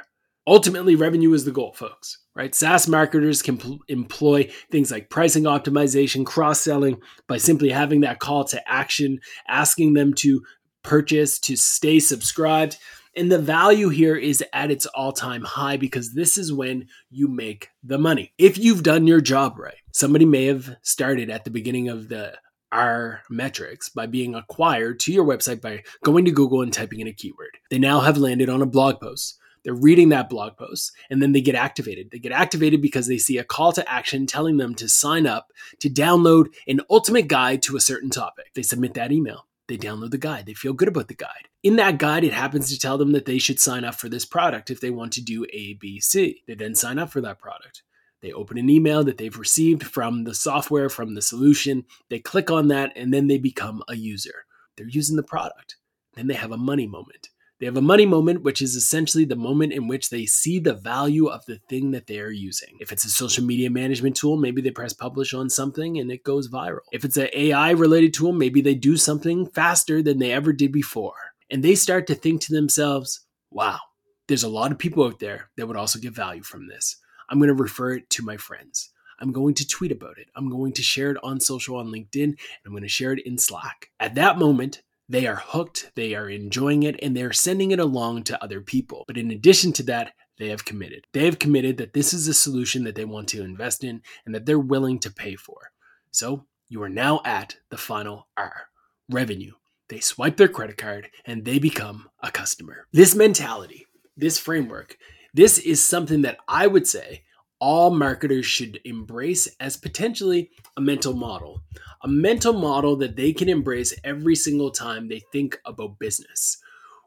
Ultimately, 0.47 0.95
revenue 0.95 1.33
is 1.33 1.43
the 1.43 1.51
goal, 1.51 1.73
folks, 1.73 2.19
right? 2.33 2.55
SaaS 2.55 2.87
marketers 2.87 3.41
can 3.41 3.57
pl- 3.57 3.79
employ 3.89 4.49
things 4.71 4.91
like 4.91 5.09
pricing 5.09 5.43
optimization, 5.43 6.25
cross 6.25 6.61
selling 6.61 7.01
by 7.27 7.37
simply 7.37 7.69
having 7.69 8.01
that 8.01 8.19
call 8.19 8.45
to 8.45 8.71
action, 8.71 9.19
asking 9.49 9.93
them 9.93 10.13
to 10.13 10.41
purchase, 10.83 11.37
to 11.39 11.57
stay 11.57 11.99
subscribed. 11.99 12.77
And 13.13 13.29
the 13.29 13.39
value 13.39 13.89
here 13.89 14.15
is 14.15 14.41
at 14.53 14.71
its 14.71 14.85
all 14.85 15.11
time 15.11 15.43
high 15.43 15.75
because 15.75 16.13
this 16.13 16.37
is 16.37 16.53
when 16.53 16.87
you 17.09 17.27
make 17.27 17.69
the 17.83 17.97
money. 17.97 18.31
If 18.37 18.57
you've 18.57 18.83
done 18.83 19.05
your 19.05 19.19
job 19.19 19.59
right, 19.59 19.75
somebody 19.91 20.23
may 20.23 20.45
have 20.45 20.77
started 20.81 21.29
at 21.29 21.43
the 21.43 21.51
beginning 21.51 21.89
of 21.89 22.07
the 22.07 22.35
our 22.71 23.21
metrics 23.29 23.89
by 23.89 24.05
being 24.05 24.35
acquired 24.35 24.99
to 25.01 25.13
your 25.13 25.25
website 25.25 25.61
by 25.61 25.83
going 26.03 26.25
to 26.25 26.31
Google 26.31 26.61
and 26.61 26.73
typing 26.73 26.99
in 26.99 27.07
a 27.07 27.13
keyword. 27.13 27.57
They 27.69 27.79
now 27.79 28.01
have 28.01 28.17
landed 28.17 28.49
on 28.49 28.61
a 28.61 28.65
blog 28.65 28.99
post. 28.99 29.37
They're 29.63 29.73
reading 29.73 30.09
that 30.09 30.29
blog 30.29 30.55
post 30.57 30.93
and 31.09 31.21
then 31.21 31.33
they 31.33 31.41
get 31.41 31.55
activated. 31.55 32.11
They 32.11 32.19
get 32.19 32.31
activated 32.31 32.81
because 32.81 33.07
they 33.07 33.17
see 33.17 33.37
a 33.37 33.43
call 33.43 33.73
to 33.73 33.91
action 33.91 34.25
telling 34.25 34.57
them 34.57 34.75
to 34.75 34.87
sign 34.87 35.27
up 35.27 35.51
to 35.79 35.89
download 35.89 36.47
an 36.67 36.81
ultimate 36.89 37.27
guide 37.27 37.61
to 37.63 37.75
a 37.75 37.81
certain 37.81 38.09
topic. 38.09 38.53
They 38.53 38.61
submit 38.61 38.93
that 38.93 39.11
email. 39.11 39.47
They 39.67 39.77
download 39.77 40.11
the 40.11 40.17
guide. 40.17 40.45
They 40.45 40.53
feel 40.53 40.71
good 40.71 40.87
about 40.87 41.09
the 41.09 41.13
guide. 41.13 41.49
In 41.61 41.75
that 41.75 41.97
guide, 41.97 42.23
it 42.23 42.31
happens 42.31 42.69
to 42.69 42.79
tell 42.79 42.97
them 42.97 43.11
that 43.11 43.25
they 43.25 43.37
should 43.37 43.59
sign 43.59 43.83
up 43.83 43.95
for 43.95 44.07
this 44.07 44.23
product 44.23 44.69
if 44.69 44.79
they 44.79 44.89
want 44.89 45.11
to 45.13 45.21
do 45.21 45.45
A, 45.51 45.73
B, 45.73 45.99
C. 45.99 46.43
They 46.47 46.55
then 46.55 46.73
sign 46.73 46.97
up 46.97 47.09
for 47.09 47.19
that 47.21 47.39
product. 47.39 47.83
They 48.21 48.31
open 48.31 48.57
an 48.57 48.69
email 48.69 49.03
that 49.03 49.17
they've 49.17 49.37
received 49.37 49.83
from 49.83 50.23
the 50.23 50.33
software, 50.33 50.89
from 50.89 51.13
the 51.13 51.21
solution. 51.21 51.85
They 52.09 52.19
click 52.19 52.49
on 52.49 52.67
that, 52.69 52.93
and 52.95 53.13
then 53.13 53.27
they 53.27 53.37
become 53.37 53.83
a 53.87 53.95
user. 53.95 54.45
They're 54.75 54.87
using 54.87 55.15
the 55.15 55.23
product. 55.23 55.77
Then 56.15 56.27
they 56.27 56.33
have 56.33 56.51
a 56.51 56.57
money 56.57 56.87
moment. 56.87 57.29
They 57.59 57.65
have 57.65 57.77
a 57.77 57.81
money 57.81 58.05
moment, 58.05 58.43
which 58.43 58.61
is 58.61 58.75
essentially 58.75 59.25
the 59.25 59.35
moment 59.35 59.73
in 59.73 59.87
which 59.87 60.09
they 60.09 60.27
see 60.27 60.59
the 60.59 60.75
value 60.75 61.27
of 61.27 61.43
the 61.45 61.59
thing 61.69 61.89
that 61.91 62.05
they 62.05 62.19
are 62.19 62.29
using. 62.29 62.77
If 62.79 62.91
it's 62.91 63.05
a 63.05 63.09
social 63.09 63.43
media 63.43 63.71
management 63.71 64.15
tool, 64.15 64.37
maybe 64.37 64.61
they 64.61 64.69
press 64.69 64.93
publish 64.93 65.33
on 65.33 65.49
something 65.49 65.97
and 65.97 66.11
it 66.11 66.23
goes 66.23 66.49
viral. 66.49 66.81
If 66.91 67.03
it's 67.03 67.17
an 67.17 67.29
AI 67.33 67.71
related 67.71 68.13
tool, 68.13 68.31
maybe 68.31 68.61
they 68.61 68.75
do 68.75 68.95
something 68.95 69.47
faster 69.47 70.03
than 70.03 70.19
they 70.19 70.31
ever 70.31 70.53
did 70.53 70.71
before. 70.71 71.15
And 71.49 71.63
they 71.63 71.73
start 71.73 72.05
to 72.07 72.15
think 72.15 72.41
to 72.41 72.53
themselves, 72.53 73.25
wow, 73.49 73.79
there's 74.27 74.43
a 74.43 74.49
lot 74.49 74.71
of 74.71 74.77
people 74.77 75.05
out 75.05 75.19
there 75.19 75.49
that 75.57 75.67
would 75.67 75.77
also 75.77 75.97
get 75.97 76.13
value 76.13 76.43
from 76.43 76.67
this. 76.67 76.97
I'm 77.29 77.39
going 77.39 77.49
to 77.49 77.53
refer 77.53 77.93
it 77.93 78.09
to 78.11 78.23
my 78.23 78.37
friends. 78.37 78.91
I'm 79.19 79.31
going 79.31 79.55
to 79.55 79.67
tweet 79.67 79.91
about 79.91 80.17
it. 80.17 80.27
I'm 80.35 80.49
going 80.49 80.73
to 80.73 80.81
share 80.81 81.11
it 81.11 81.17
on 81.23 81.39
social 81.39 81.77
on 81.77 81.87
LinkedIn, 81.87 82.23
and 82.23 82.37
I'm 82.65 82.71
going 82.71 82.83
to 82.83 82.89
share 82.89 83.13
it 83.13 83.25
in 83.25 83.37
Slack. 83.37 83.89
At 83.99 84.15
that 84.15 84.37
moment, 84.37 84.83
they 85.09 85.25
are 85.25 85.41
hooked, 85.43 85.91
they 85.95 86.13
are 86.15 86.29
enjoying 86.29 86.83
it, 86.83 86.99
and 87.01 87.15
they're 87.15 87.33
sending 87.33 87.71
it 87.71 87.79
along 87.79 88.23
to 88.23 88.43
other 88.43 88.61
people. 88.61 89.05
But 89.07 89.17
in 89.17 89.31
addition 89.31 89.73
to 89.73 89.83
that, 89.83 90.13
they 90.37 90.49
have 90.49 90.65
committed. 90.65 91.05
They 91.13 91.25
have 91.25 91.39
committed 91.39 91.77
that 91.77 91.93
this 91.93 92.13
is 92.13 92.27
a 92.27 92.33
solution 92.33 92.83
that 92.83 92.95
they 92.95 93.05
want 93.05 93.27
to 93.29 93.43
invest 93.43 93.83
in 93.83 94.01
and 94.25 94.35
that 94.35 94.45
they're 94.45 94.59
willing 94.59 94.99
to 94.99 95.11
pay 95.11 95.35
for. 95.35 95.71
So 96.11 96.45
you 96.69 96.81
are 96.83 96.89
now 96.89 97.21
at 97.25 97.57
the 97.69 97.77
final 97.77 98.27
R 98.37 98.67
revenue. 99.09 99.53
They 99.89 99.99
swipe 99.99 100.37
their 100.37 100.47
credit 100.47 100.77
card 100.77 101.09
and 101.25 101.45
they 101.45 101.59
become 101.59 102.09
a 102.21 102.29
customer. 102.29 102.87
This 102.91 103.15
mentality, 103.15 103.87
this 104.15 104.37
framework, 104.37 104.97
this 105.37 105.59
is 105.59 105.81
something 105.81 106.23
that 106.23 106.39
I 106.47 106.65
would 106.65 106.87
say 106.87 107.21
all 107.59 107.91
marketers 107.91 108.47
should 108.47 108.79
embrace 108.85 109.47
as 109.59 109.77
potentially 109.77 110.49
a 110.75 110.81
mental 110.81 111.13
model, 111.13 111.61
a 112.03 112.07
mental 112.07 112.53
model 112.53 112.95
that 112.97 113.15
they 113.15 113.33
can 113.33 113.47
embrace 113.47 113.93
every 114.03 114.35
single 114.35 114.71
time 114.71 115.07
they 115.07 115.21
think 115.31 115.59
about 115.63 115.99
business. 115.99 116.57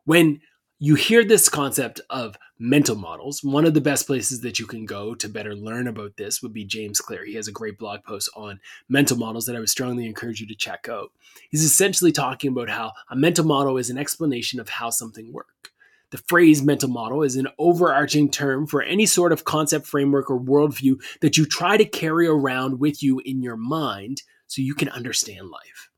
When 0.05 0.41
you 0.79 0.95
hear 0.95 1.25
this 1.25 1.49
concept 1.49 2.01
of 2.09 2.37
mental 2.57 2.95
models, 2.95 3.43
one 3.43 3.65
of 3.65 3.75
the 3.75 3.81
best 3.81 4.07
places 4.07 4.43
that 4.43 4.61
you 4.61 4.67
can 4.67 4.87
go 4.87 5.17
to 5.17 5.29
better 5.29 5.57
learn 5.57 5.89
about 5.89 6.17
this 6.17 6.41
would 6.41 6.53
be 6.53 6.65
James 6.65 7.01
Clear. 7.01 7.25
He 7.25 7.35
has 7.35 7.49
a 7.49 7.53
great 7.53 7.79
blog 7.79 8.05
post 8.05 8.31
on 8.37 8.61
mental 8.89 9.17
models 9.17 9.47
that 9.47 9.57
I 9.57 9.59
would 9.59 9.69
strongly 9.69 10.07
encourage 10.07 10.41
you 10.41 10.47
to 10.47 10.55
check 10.55 10.89
out. 10.89 11.11
He's 11.51 11.65
essentially 11.65 12.13
talking 12.13 12.53
about 12.53 12.71
how 12.71 12.93
a 13.11 13.17
mental 13.17 13.45
model 13.45 13.77
is 13.77 13.91
an 13.91 13.99
explanation 13.99 14.61
of 14.61 14.69
how 14.69 14.91
something 14.91 15.33
works. 15.33 15.70
The 16.11 16.19
phrase 16.19 16.63
mental 16.63 16.89
model 16.89 17.23
is 17.23 17.37
an 17.37 17.49
overarching 17.59 18.31
term 18.31 18.67
for 18.67 18.83
any 18.83 19.07
sort 19.07 19.33
of 19.33 19.45
concept, 19.45 19.87
framework, 19.87 20.31
or 20.31 20.41
worldview 20.41 21.01
that 21.21 21.37
you 21.37 21.47
try 21.47 21.77
to 21.77 21.85
carry 21.85 22.27
around 22.27 22.81
with 22.81 23.03
you 23.03 23.21
in 23.25 23.43
your 23.43 23.57
mind 23.57 24.23
so 24.47 24.61
you 24.61 24.75
can 24.75 24.89
understand 24.89 25.49
life. 25.51 25.91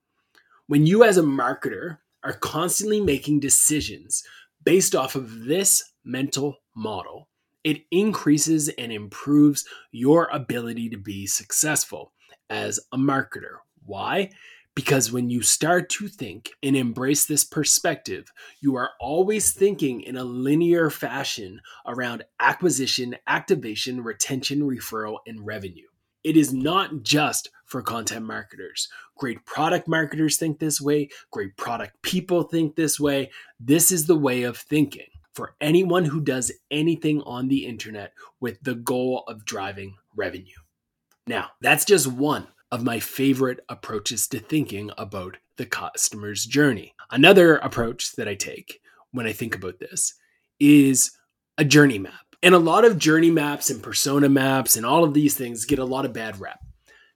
When 0.67 0.87
you, 0.87 1.03
as 1.03 1.17
a 1.17 1.23
marketer, 1.23 1.99
are 2.23 2.35
constantly 2.35 3.01
making 3.01 3.41
decisions 3.41 4.23
based 4.65 4.95
off 4.95 5.17
of 5.17 5.45
this 5.45 5.93
mental 6.05 6.59
model, 6.77 7.29
it 7.65 7.85
increases 7.91 8.69
and 8.69 8.93
improves 8.93 9.65
your 9.93 10.29
ability 10.33 10.89
to 10.91 10.99
be 10.99 11.27
successful 11.27 12.13
as 12.51 12.79
a 12.93 12.99
marketer. 12.99 13.59
Why? 13.85 14.31
Because 14.75 15.13
when 15.13 15.29
you 15.29 15.43
start 15.43 15.91
to 15.91 16.09
think 16.09 16.51
and 16.63 16.75
embrace 16.75 17.27
this 17.27 17.45
perspective, 17.45 18.33
you 18.61 18.75
are 18.77 18.93
always 19.01 19.53
thinking 19.53 20.01
in 20.01 20.17
a 20.17 20.25
linear 20.25 20.89
fashion 20.89 21.61
around 21.87 22.25
acquisition, 22.41 23.17
activation, 23.27 24.03
retention, 24.03 24.63
referral, 24.63 25.19
and 25.27 25.45
revenue. 25.47 25.89
It 26.25 26.37
is 26.37 26.55
not 26.55 27.03
just 27.03 27.51
for 27.67 27.83
content 27.83 28.25
marketers. 28.25 28.89
Great 29.19 29.45
product 29.45 29.89
marketers 29.89 30.37
think 30.37 30.59
this 30.59 30.81
way, 30.81 31.09
great 31.31 31.57
product 31.57 32.01
people 32.03 32.45
think 32.45 32.75
this 32.75 32.99
way. 32.99 33.31
This 33.61 33.91
is 33.91 34.07
the 34.07 34.17
way 34.17 34.45
of 34.45 34.57
thinking 34.57 35.09
for 35.35 35.55
anyone 35.61 36.05
who 36.05 36.21
does 36.21 36.53
anything 36.71 37.23
on 37.23 37.49
the 37.49 37.67
internet 37.67 38.13
with 38.41 38.59
the 38.63 38.75
goal 38.75 39.25
of 39.27 39.45
driving 39.45 39.97
revenue. 40.15 40.47
Now, 41.27 41.51
that's 41.61 41.85
just 41.85 42.07
one 42.07 42.47
of 42.73 42.83
my 42.83 42.99
favorite 42.99 43.61
approaches 43.69 44.27
to 44.27 44.41
thinking 44.41 44.91
about 44.97 45.37
the 45.59 45.67
customer's 45.67 46.47
journey. 46.47 46.95
Another 47.11 47.57
approach 47.57 48.13
that 48.17 48.27
I 48.27 48.35
take 48.35 48.81
when 49.13 49.27
I 49.27 49.33
think 49.33 49.55
about 49.55 49.79
this 49.79 50.15
is 50.59 51.13
a 51.59 51.65
journey 51.65 51.99
map. 51.99 52.15
And 52.43 52.55
a 52.55 52.59
lot 52.59 52.87
of 52.87 52.99
journey 52.99 53.31
maps 53.31 53.69
and 53.69 53.83
persona 53.83 54.29
maps 54.29 54.75
and 54.75 54.87
all 54.87 55.05
of 55.05 55.13
these 55.13 55.37
things 55.37 55.67
get 55.67 55.79
a 55.79 55.85
lot 55.85 56.07
of 56.07 56.15
bad 56.15 56.41
rep. 56.41 56.59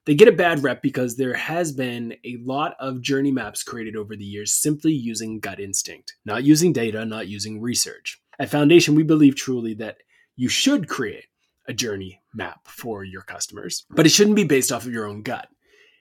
They 0.05 0.15
get 0.15 0.29
a 0.29 0.33
bad 0.33 0.63
rep 0.63 0.83
because 0.83 1.17
there 1.17 1.35
has 1.35 1.73
been 1.73 2.15
a 2.25 2.37
lot 2.45 2.77
of 2.79 3.01
journey 3.01 3.33
maps 3.33 3.65
created 3.65 3.97
over 3.97 4.15
the 4.15 4.25
years 4.25 4.53
simply 4.53 4.93
using 4.93 5.41
gut 5.41 5.59
instinct, 5.59 6.15
not 6.25 6.45
using 6.45 6.73
data, 6.73 7.05
not 7.05 7.27
using 7.27 7.61
research. 7.61 8.21
At 8.39 8.51
Foundation, 8.51 8.95
we 8.95 9.03
believe 9.03 9.35
truly 9.35 9.75
that 9.75 9.97
you 10.37 10.49
should 10.49 10.87
create 10.87 11.25
a 11.69 11.75
journey 11.75 12.21
map 12.35 12.61
for 12.67 13.05
your 13.05 13.23
customers, 13.23 13.87
but 13.91 14.07
it 14.07 14.11
shouldn't 14.11 14.37
be 14.37 14.45
based 14.45 14.73
off 14.73 14.87
of 14.87 14.93
your 14.93 15.07
own 15.07 15.23
gut. 15.23 15.49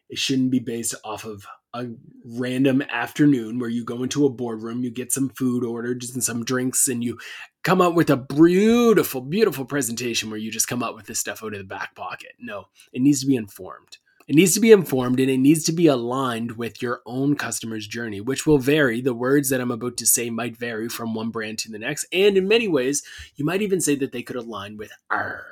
It 0.09 0.19
shouldn't 0.19 0.51
be 0.51 0.59
based 0.59 0.95
off 1.03 1.25
of 1.25 1.45
a 1.73 1.87
random 2.23 2.81
afternoon 2.83 3.59
where 3.59 3.69
you 3.69 3.83
go 3.83 4.03
into 4.03 4.25
a 4.25 4.29
boardroom, 4.29 4.83
you 4.83 4.89
get 4.89 5.11
some 5.11 5.29
food 5.29 5.63
ordered 5.63 6.03
and 6.13 6.23
some 6.23 6.45
drinks, 6.45 6.87
and 6.87 7.03
you 7.03 7.17
come 7.63 7.81
up 7.81 7.95
with 7.95 8.09
a 8.09 8.17
beautiful, 8.17 9.19
beautiful 9.21 9.65
presentation 9.65 10.29
where 10.29 10.39
you 10.39 10.51
just 10.51 10.67
come 10.67 10.83
up 10.83 10.95
with 10.95 11.05
this 11.07 11.19
stuff 11.19 11.43
out 11.43 11.53
of 11.53 11.59
the 11.59 11.65
back 11.65 11.95
pocket. 11.95 12.33
No, 12.39 12.67
it 12.93 13.01
needs 13.01 13.19
to 13.21 13.27
be 13.27 13.35
informed. 13.35 13.97
It 14.27 14.35
needs 14.35 14.55
to 14.55 14.59
be 14.59 14.71
informed 14.71 15.19
and 15.19 15.29
it 15.29 15.37
needs 15.37 15.63
to 15.65 15.71
be 15.71 15.85
aligned 15.85 16.53
with 16.53 16.81
your 16.81 17.01
own 17.05 17.35
customer's 17.35 17.85
journey, 17.85 18.21
which 18.21 18.47
will 18.47 18.57
vary. 18.57 18.99
The 18.99 19.13
words 19.13 19.49
that 19.49 19.61
I'm 19.61 19.69
about 19.69 19.97
to 19.97 20.05
say 20.07 20.31
might 20.31 20.57
vary 20.57 20.89
from 20.89 21.13
one 21.13 21.29
brand 21.29 21.59
to 21.59 21.71
the 21.71 21.77
next. 21.77 22.05
And 22.11 22.35
in 22.35 22.47
many 22.47 22.67
ways, 22.67 23.03
you 23.35 23.45
might 23.45 23.61
even 23.61 23.81
say 23.81 23.95
that 23.97 24.11
they 24.11 24.23
could 24.23 24.35
align 24.35 24.77
with 24.77 24.91
R. 25.11 25.45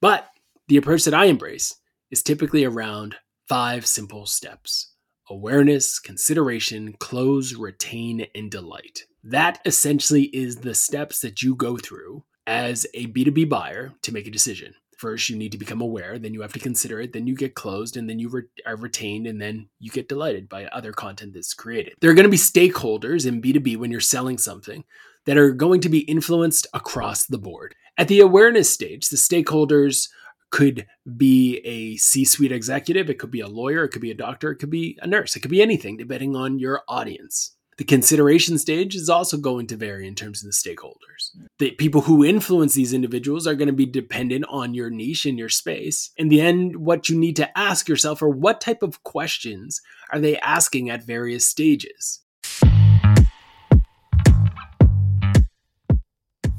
But 0.00 0.28
the 0.68 0.76
approach 0.76 1.04
that 1.04 1.14
I 1.14 1.26
embrace 1.26 1.74
is 2.10 2.22
typically 2.22 2.64
around 2.64 3.16
five 3.48 3.86
simple 3.86 4.26
steps 4.26 4.92
awareness, 5.30 5.98
consideration, 5.98 6.94
close, 7.00 7.52
retain, 7.54 8.26
and 8.34 8.50
delight. 8.50 9.04
That 9.22 9.60
essentially 9.66 10.24
is 10.24 10.56
the 10.56 10.74
steps 10.74 11.20
that 11.20 11.42
you 11.42 11.54
go 11.54 11.76
through 11.76 12.24
as 12.46 12.86
a 12.94 13.08
B2B 13.08 13.46
buyer 13.48 13.92
to 14.02 14.12
make 14.12 14.26
a 14.26 14.30
decision. 14.30 14.72
First, 14.96 15.28
you 15.28 15.36
need 15.36 15.52
to 15.52 15.58
become 15.58 15.80
aware, 15.80 16.18
then 16.18 16.34
you 16.34 16.40
have 16.40 16.54
to 16.54 16.58
consider 16.58 17.00
it, 17.00 17.12
then 17.12 17.26
you 17.26 17.36
get 17.36 17.54
closed, 17.54 17.96
and 17.96 18.08
then 18.08 18.18
you 18.18 18.30
re- 18.30 18.42
are 18.66 18.76
retained, 18.76 19.26
and 19.26 19.40
then 19.40 19.68
you 19.78 19.90
get 19.90 20.08
delighted 20.08 20.48
by 20.48 20.64
other 20.66 20.92
content 20.92 21.34
that's 21.34 21.54
created. 21.54 21.92
There 22.00 22.10
are 22.10 22.14
going 22.14 22.24
to 22.24 22.30
be 22.30 22.36
stakeholders 22.36 23.26
in 23.26 23.42
B2B 23.42 23.76
when 23.76 23.92
you're 23.92 24.00
selling 24.00 24.38
something 24.38 24.82
that 25.26 25.36
are 25.36 25.52
going 25.52 25.82
to 25.82 25.88
be 25.88 26.00
influenced 26.00 26.66
across 26.72 27.26
the 27.26 27.38
board. 27.38 27.74
At 27.98 28.06
the 28.06 28.20
awareness 28.20 28.70
stage, 28.70 29.08
the 29.08 29.16
stakeholders 29.16 30.08
could 30.50 30.86
be 31.16 31.56
a 31.64 31.96
C 31.96 32.24
suite 32.24 32.52
executive, 32.52 33.10
it 33.10 33.18
could 33.18 33.32
be 33.32 33.40
a 33.40 33.48
lawyer, 33.48 33.84
it 33.84 33.88
could 33.88 34.00
be 34.00 34.12
a 34.12 34.16
doctor, 34.16 34.52
it 34.52 34.56
could 34.56 34.70
be 34.70 34.96
a 35.02 35.06
nurse, 35.06 35.34
it 35.34 35.40
could 35.40 35.50
be 35.50 35.60
anything 35.60 35.96
depending 35.96 36.36
on 36.36 36.60
your 36.60 36.82
audience. 36.88 37.56
The 37.76 37.84
consideration 37.84 38.58
stage 38.58 38.96
is 38.96 39.08
also 39.08 39.36
going 39.36 39.68
to 39.68 39.76
vary 39.76 40.06
in 40.06 40.14
terms 40.14 40.42
of 40.42 40.46
the 40.46 40.52
stakeholders. 40.52 41.30
The 41.58 41.72
people 41.72 42.00
who 42.02 42.24
influence 42.24 42.74
these 42.74 42.92
individuals 42.92 43.46
are 43.46 43.54
going 43.54 43.68
to 43.68 43.72
be 43.72 43.86
dependent 43.86 44.46
on 44.48 44.74
your 44.74 44.90
niche 44.90 45.26
and 45.26 45.38
your 45.38 45.48
space. 45.48 46.10
In 46.16 46.28
the 46.28 46.40
end, 46.40 46.76
what 46.76 47.08
you 47.08 47.16
need 47.16 47.36
to 47.36 47.58
ask 47.58 47.88
yourself 47.88 48.20
are 48.22 48.28
what 48.28 48.60
type 48.60 48.82
of 48.82 49.04
questions 49.04 49.80
are 50.12 50.18
they 50.18 50.38
asking 50.38 50.90
at 50.90 51.04
various 51.04 51.46
stages? 51.46 52.20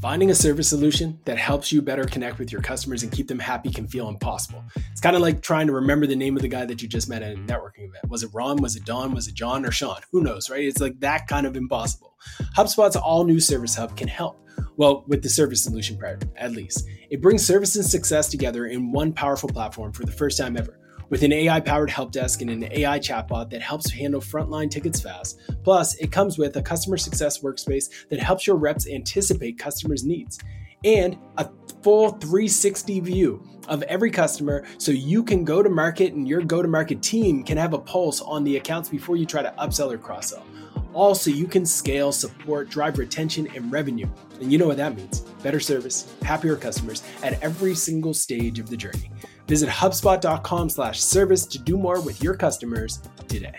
Finding 0.01 0.31
a 0.31 0.35
service 0.35 0.69
solution 0.69 1.19
that 1.25 1.37
helps 1.37 1.73
you 1.73 1.81
better 1.81 2.05
connect 2.05 2.39
with 2.39 2.53
your 2.53 2.61
customers 2.61 3.03
and 3.03 3.11
keep 3.11 3.27
them 3.27 3.37
happy 3.37 3.69
can 3.69 3.85
feel 3.85 4.07
impossible. 4.07 4.63
It's 4.93 5.01
kind 5.01 5.13
of 5.13 5.21
like 5.21 5.41
trying 5.41 5.67
to 5.67 5.73
remember 5.73 6.07
the 6.07 6.15
name 6.15 6.37
of 6.37 6.41
the 6.41 6.47
guy 6.47 6.65
that 6.65 6.81
you 6.81 6.87
just 6.87 7.09
met 7.09 7.21
at 7.21 7.33
a 7.33 7.35
networking 7.35 7.89
event. 7.89 8.07
Was 8.07 8.23
it 8.23 8.29
Ron? 8.33 8.61
Was 8.61 8.77
it 8.77 8.85
Don? 8.85 9.13
Was 9.13 9.27
it 9.27 9.33
John 9.33 9.65
or 9.65 9.71
Sean? 9.71 9.99
Who 10.13 10.23
knows, 10.23 10.49
right? 10.49 10.63
It's 10.63 10.79
like 10.79 10.97
that 11.01 11.27
kind 11.27 11.45
of 11.45 11.57
impossible. 11.57 12.15
HubSpot's 12.55 12.95
all 12.95 13.25
new 13.25 13.41
Service 13.41 13.75
Hub 13.75 13.97
can 13.97 14.07
help. 14.07 14.39
Well, 14.77 15.03
with 15.07 15.21
the 15.21 15.27
service 15.27 15.61
solution 15.61 15.97
part, 15.97 16.23
at 16.37 16.53
least. 16.53 16.87
It 17.09 17.21
brings 17.21 17.45
service 17.45 17.75
and 17.75 17.85
success 17.85 18.29
together 18.29 18.67
in 18.67 18.93
one 18.93 19.11
powerful 19.11 19.49
platform 19.49 19.91
for 19.91 20.05
the 20.05 20.13
first 20.13 20.37
time 20.37 20.55
ever 20.55 20.79
with 21.09 21.23
an 21.23 21.33
AI 21.33 21.59
powered 21.59 21.89
help 21.89 22.11
desk 22.11 22.41
and 22.41 22.49
an 22.49 22.63
AI 22.71 22.99
chatbot 22.99 23.49
that 23.49 23.61
helps 23.61 23.91
handle 23.91 24.21
frontline 24.21 24.69
tickets 24.69 25.01
fast. 25.01 25.39
Plus, 25.63 25.95
it 25.95 26.11
comes 26.11 26.37
with 26.37 26.55
a 26.55 26.61
customer 26.61 26.97
success 26.97 27.39
workspace 27.39 28.07
that 28.09 28.19
helps 28.19 28.45
your 28.45 28.55
reps 28.55 28.87
anticipate 28.87 29.57
customers' 29.57 30.03
needs 30.03 30.39
and 30.83 31.17
a 31.37 31.49
full 31.83 32.09
360 32.09 32.99
view 33.01 33.43
of 33.67 33.83
every 33.83 34.09
customer 34.09 34.65
so 34.77 34.91
you 34.91 35.23
can 35.23 35.43
go 35.43 35.61
to 35.61 35.69
market 35.69 36.13
and 36.13 36.27
your 36.27 36.41
go 36.41 36.61
to 36.61 36.67
market 36.67 37.01
team 37.01 37.43
can 37.43 37.57
have 37.57 37.73
a 37.73 37.79
pulse 37.79 38.21
on 38.21 38.43
the 38.43 38.57
accounts 38.57 38.89
before 38.89 39.15
you 39.15 39.25
try 39.25 39.41
to 39.41 39.53
upsell 39.59 39.91
or 39.91 39.97
cross 39.97 40.31
sell. 40.31 40.45
Also, 40.93 41.29
you 41.29 41.45
can 41.45 41.65
scale, 41.65 42.11
support, 42.11 42.69
drive 42.69 42.97
retention, 42.97 43.47
and 43.55 43.71
revenue. 43.71 44.07
And 44.41 44.51
you 44.51 44.57
know 44.57 44.67
what 44.67 44.77
that 44.77 44.95
means 44.95 45.21
better 45.43 45.59
service, 45.59 46.13
happier 46.23 46.55
customers 46.55 47.03
at 47.21 47.41
every 47.43 47.75
single 47.75 48.13
stage 48.13 48.59
of 48.59 48.69
the 48.69 48.75
journey. 48.75 49.11
Visit 49.49 49.67
HubSpot.com 49.67 50.69
slash 50.69 51.01
service 51.01 51.47
to 51.47 51.57
do 51.57 51.75
more 51.75 51.99
with 52.01 52.21
your 52.21 52.35
customers 52.35 53.01
today. 53.27 53.57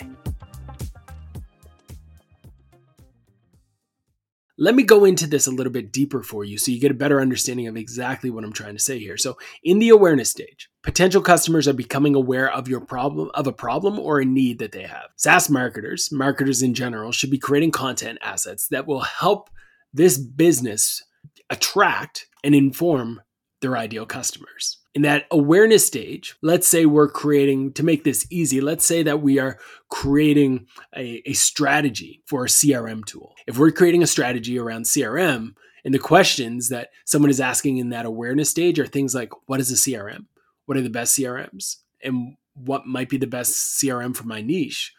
Let 4.57 4.77
me 4.77 4.85
go 4.85 5.05
into 5.05 5.27
this 5.27 5.49
a 5.49 5.51
little 5.51 5.73
bit 5.73 5.91
deeper 5.91 6.23
for 6.23 6.45
you 6.45 6.59
so 6.59 6.71
you 6.71 6.79
get 6.79 6.93
a 6.93 6.95
better 6.95 7.21
understanding 7.21 7.67
of 7.67 7.77
exactly 7.77 8.31
what 8.31 8.45
I'm 8.45 8.53
trying 8.53 8.77
to 8.77 8.81
say 8.81 9.01
here. 9.01 9.17
So, 9.17 9.37
in 9.65 9.81
the 9.81 9.89
awareness 9.89 10.31
stage, 10.31 10.71
potential 10.85 11.23
customers 11.23 11.67
are 11.67 11.73
becoming 11.73 12.15
aware 12.15 12.49
of 12.53 12.69
your 12.69 12.81
problem 12.81 13.33
of 13.35 13.49
a 13.49 13.53
problem 13.53 13.99
or 13.99 14.21
a 14.21 14.25
need 14.25 14.61
that 14.61 14.71
they 14.71 14.85
have. 14.85 15.07
SaaS 15.17 15.51
marketers, 15.51 16.13
marketers 16.13 16.63
in 16.63 16.75
general, 16.75 17.11
should 17.11 17.31
be 17.31 17.39
creating 17.39 17.73
content 17.73 18.21
assets 18.23 18.69
that 18.69 18.87
will 18.87 19.01
help 19.01 19.51
this 19.93 20.19
business 20.19 21.03
attract 21.49 22.29
and 22.45 22.55
inform 22.55 23.23
their 23.61 23.77
ideal 23.77 24.07
customers 24.07 24.81
in 24.95 25.03
that 25.03 25.27
awareness 25.31 25.87
stage, 25.87 26.35
let's 26.43 26.67
say 26.67 26.85
we're 26.85 27.09
creating, 27.09 27.73
to 27.75 27.85
make 27.85 28.03
this 28.03 28.27
easy, 28.31 28.61
let's 28.61 28.85
say 28.85 29.03
that 29.05 29.23
we 29.23 29.39
are 29.39 29.59
creating 29.89 30.67
a, 30.97 31.23
a, 31.27 31.33
strategy 31.33 32.23
for 32.27 32.45
a 32.45 32.49
CRM 32.49 33.05
tool. 33.05 33.35
If 33.47 33.57
we're 33.59 33.71
creating 33.71 34.03
a 34.03 34.09
strategy 34.09 34.59
around 34.59 34.87
CRM, 34.87 35.55
and 35.85 35.95
the 35.95 35.99
questions 35.99 36.69
that 36.69 36.91
someone 37.07 37.31
is 37.31 37.41
asking 37.41 37.79
in 37.79 37.91
that 37.91 38.05
awareness 38.05 38.51
stage 38.51 38.79
are 38.79 38.87
things 38.87 39.15
like 39.15 39.31
what 39.47 39.61
is 39.61 39.71
a 39.71 39.77
CRM? 39.77 40.27
What 40.67 40.77
are 40.77 40.83
the 40.83 40.91
best 40.91 41.17
CRMs? 41.17 41.77
And 42.03 42.37
what 42.53 42.87
might 42.87 43.09
be 43.09 43.17
the 43.17 43.27
best 43.27 43.81
CRM 43.81 44.15
for 44.15 44.25
my 44.25 44.43
niche? 44.43 44.93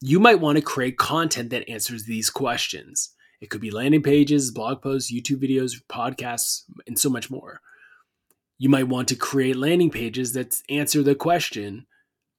You 0.00 0.18
might 0.20 0.40
want 0.40 0.56
to 0.56 0.62
create 0.62 0.96
content 0.96 1.50
that 1.50 1.68
answers 1.68 2.04
these 2.04 2.30
questions. 2.30 3.10
It 3.42 3.50
could 3.50 3.60
be 3.60 3.70
landing 3.70 4.02
pages, 4.02 4.50
blog 4.50 4.80
posts, 4.80 5.12
YouTube 5.12 5.42
videos, 5.42 5.74
podcasts, 5.90 6.62
and 6.86 6.98
so 6.98 7.10
much 7.10 7.30
more 7.30 7.60
you 8.58 8.68
might 8.68 8.88
want 8.88 9.08
to 9.08 9.16
create 9.16 9.56
landing 9.56 9.90
pages 9.90 10.32
that 10.32 10.60
answer 10.68 11.02
the 11.02 11.14
question 11.14 11.86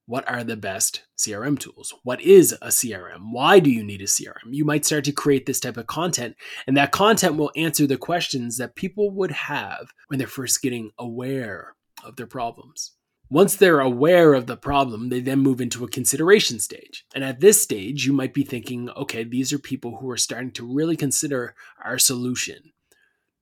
what 0.08 0.30
are 0.30 0.44
the 0.44 0.56
best 0.56 1.02
CRM 1.18 1.58
tools? 1.58 1.94
What 2.04 2.22
is 2.22 2.54
a 2.62 2.68
CRM? 2.68 3.32
Why 3.32 3.60
do 3.60 3.72
you 3.72 3.84
need 3.84 4.02
a 4.02 4.06
CRM? 4.06 4.52
You 4.52 4.64
might 4.64 4.86
start 4.86 5.04
to 5.06 5.12
create 5.12 5.48
this 5.48 5.60
type 5.60 5.78
of 5.78 5.88
content, 5.88 6.36
and 6.68 6.78
that 6.78 6.92
content 6.92 7.38
will 7.38 7.52
answer 7.56 7.88
the 7.88 7.98
questions 7.98 8.58
that 8.58 8.76
people 8.76 9.10
would 9.10 9.32
have 9.32 9.94
when 10.08 10.20
they're 10.20 10.28
first 10.28 10.62
getting 10.62 10.92
aware 11.00 11.76
of 12.04 12.18
their 12.18 12.28
problems. 12.28 12.92
Once 13.32 13.56
they're 13.56 13.80
aware 13.80 14.36
of 14.36 14.46
the 14.46 14.56
problem, 14.56 15.10
they 15.10 15.20
then 15.20 15.40
move 15.40 15.60
into 15.60 15.84
a 15.84 15.90
consideration 15.90 16.60
stage. 16.60 17.04
And 17.16 17.24
at 17.24 17.40
this 17.40 17.64
stage, 17.64 18.06
you 18.06 18.14
might 18.14 18.36
be 18.36 18.44
thinking, 18.44 18.92
okay, 18.92 19.24
these 19.24 19.52
are 19.52 19.58
people 19.58 19.98
who 19.98 20.10
are 20.12 20.18
starting 20.18 20.52
to 20.52 20.72
really 20.72 20.96
consider 20.96 21.56
our 21.84 21.98
solution 21.98 22.74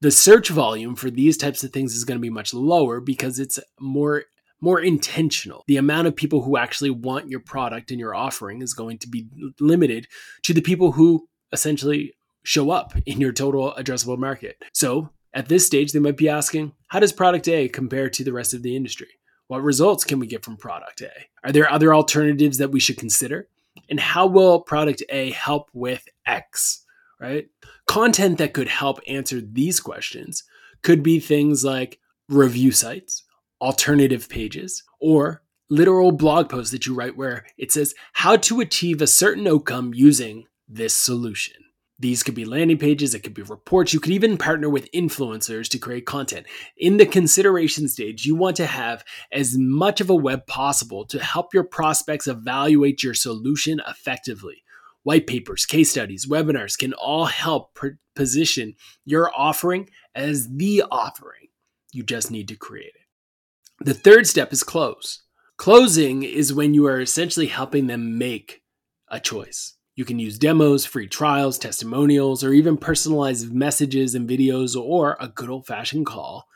the 0.04 0.12
search 0.12 0.50
volume 0.50 0.96
for 0.98 1.10
these 1.10 1.38
types 1.38 1.64
of 1.64 1.72
things 1.72 1.96
is 1.96 2.04
going 2.04 2.18
to 2.18 2.22
be 2.22 2.30
much 2.30 2.54
lower 2.54 3.00
because 3.00 3.40
it's 3.40 3.58
more 3.80 4.26
more 4.60 4.80
intentional. 4.80 5.64
The 5.68 5.78
amount 5.78 6.08
of 6.08 6.16
people 6.16 6.44
who 6.44 6.58
actually 6.58 6.90
want 6.90 7.30
your 7.30 7.40
product 7.40 7.90
and 7.90 8.00
your 8.00 8.14
offering 8.14 8.62
is 8.62 8.74
going 8.74 8.98
to 9.00 9.08
be 9.10 9.28
limited 9.60 10.08
to 10.44 10.54
the 10.54 10.62
people 10.62 10.92
who 10.92 11.28
essentially 11.52 12.14
show 12.44 12.70
up 12.70 12.94
in 13.06 13.22
your 13.22 13.32
total 13.32 13.74
addressable 13.78 14.18
market. 14.18 14.62
So, 14.74 15.10
at 15.34 15.48
this 15.48 15.66
stage 15.66 15.94
they 15.94 16.00
might 16.00 16.18
be 16.18 16.30
asking, 16.30 16.74
how 16.88 17.00
does 17.00 17.14
product 17.14 17.48
A 17.48 17.70
compare 17.70 18.10
to 18.10 18.26
the 18.26 18.34
rest 18.34 18.54
of 18.54 18.62
the 18.62 18.76
industry? 18.76 19.08
What 19.48 19.64
results 19.64 20.04
can 20.04 20.20
we 20.20 20.28
get 20.28 20.44
from 20.44 20.58
product 20.58 21.00
A? 21.02 21.12
Are 21.46 21.54
there 21.54 21.72
other 21.72 21.96
alternatives 21.96 22.58
that 22.58 22.72
we 22.72 22.82
should 22.82 22.98
consider? 22.98 23.48
And 23.90 24.02
how 24.02 24.28
will 24.28 24.60
product 24.60 25.02
A 25.10 25.32
help 25.32 25.70
with 25.74 26.06
X? 26.26 26.84
right? 27.24 27.48
Content 27.88 28.38
that 28.38 28.54
could 28.54 28.68
help 28.70 29.00
answer 29.08 29.42
these 29.42 29.80
questions 29.80 30.44
could 30.82 31.04
be 31.04 31.20
things 31.20 31.63
like 31.63 32.00
review 32.30 32.72
sites, 32.72 33.24
alternative 33.62 34.30
pages, 34.30 34.84
or 35.00 35.41
literal 35.69 36.12
blog 36.12 36.50
posts 36.50 36.72
that 36.72 36.86
you 36.86 36.93
write 36.93 37.17
where 37.17 37.46
it 37.58 37.72
says 37.72 37.96
how 38.13 38.36
to 38.36 38.60
achieve 38.60 39.02
a 39.02 39.08
certain 39.08 39.48
outcome 39.48 39.93
using 39.93 40.46
this 40.67 40.96
solution. 40.96 41.56
These 42.00 42.24
could 42.24 42.36
be 42.36 42.46
landing 42.46 42.78
pages, 42.78 43.13
it 43.13 43.19
could 43.19 43.34
be 43.34 43.43
reports. 43.43 43.93
You 43.93 44.00
could 44.00 44.12
even 44.12 44.38
partner 44.38 44.69
with 44.69 44.91
influencers 44.91 45.69
to 45.69 45.78
create 45.78 46.06
content. 46.06 46.48
In 46.78 46.98
the 46.98 47.06
consideration 47.06 47.88
stage, 47.88 48.26
you 48.26 48.36
want 48.36 48.58
to 48.58 48.65
have 48.65 49.06
as 49.32 49.58
much 49.58 50.02
of 50.02 50.10
a 50.10 50.15
web 50.15 50.46
possible 50.48 51.06
to 51.06 51.19
help 51.24 51.54
your 51.54 51.63
prospects 51.63 52.28
evaluate 52.28 53.04
your 53.04 53.13
solution 53.13 53.80
effectively 53.88 54.63
white 55.04 55.28
papers, 55.28 55.66
case 55.66 55.92
studies, 55.92 56.26
webinars 56.26 56.78
can 56.78 56.94
all 56.94 57.26
help 57.26 57.78
position 58.16 58.76
your 59.06 59.32
offering 59.36 59.89
as 60.16 60.50
the 60.50 60.84
offering. 60.92 61.48
You 61.92 62.04
just 62.04 62.32
need 62.32 62.48
to 62.48 62.56
create 62.56 62.94
it. 62.96 63.86
The 63.86 63.94
third 63.94 64.28
step 64.28 64.52
is 64.54 64.63
close. 64.63 65.24
Closing 65.58 66.24
is 66.24 66.54
when 66.54 66.74
you 66.74 66.86
are 66.88 67.00
essentially 67.00 67.48
helping 67.48 67.88
them 67.88 68.18
make 68.18 68.63
a 69.10 69.20
choice. 69.20 69.76
You 69.96 70.06
can 70.06 70.18
use 70.18 70.39
demos, 70.39 70.86
free 70.86 71.08
trials, 71.08 71.60
testimonials, 71.60 72.44
or 72.44 72.52
even 72.52 72.78
personalized 72.78 73.54
messages 73.54 74.16
and 74.16 74.28
videos, 74.28 74.76
or 74.76 75.18
a 75.20 75.28
good 75.28 75.50
old 75.50 75.68
fashioned 75.68 76.08
call 76.08 76.48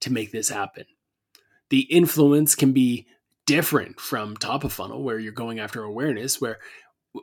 to 0.00 0.12
make 0.12 0.32
this 0.32 0.50
happen. 0.50 0.84
The 1.70 1.80
influence 1.80 2.54
can 2.54 2.72
be 2.72 3.06
different 3.46 3.98
from 4.00 4.36
top 4.36 4.64
of 4.64 4.72
funnel, 4.72 5.02
where 5.02 5.18
you're 5.18 5.32
going 5.32 5.60
after 5.60 5.82
awareness, 5.82 6.40
where 6.40 6.58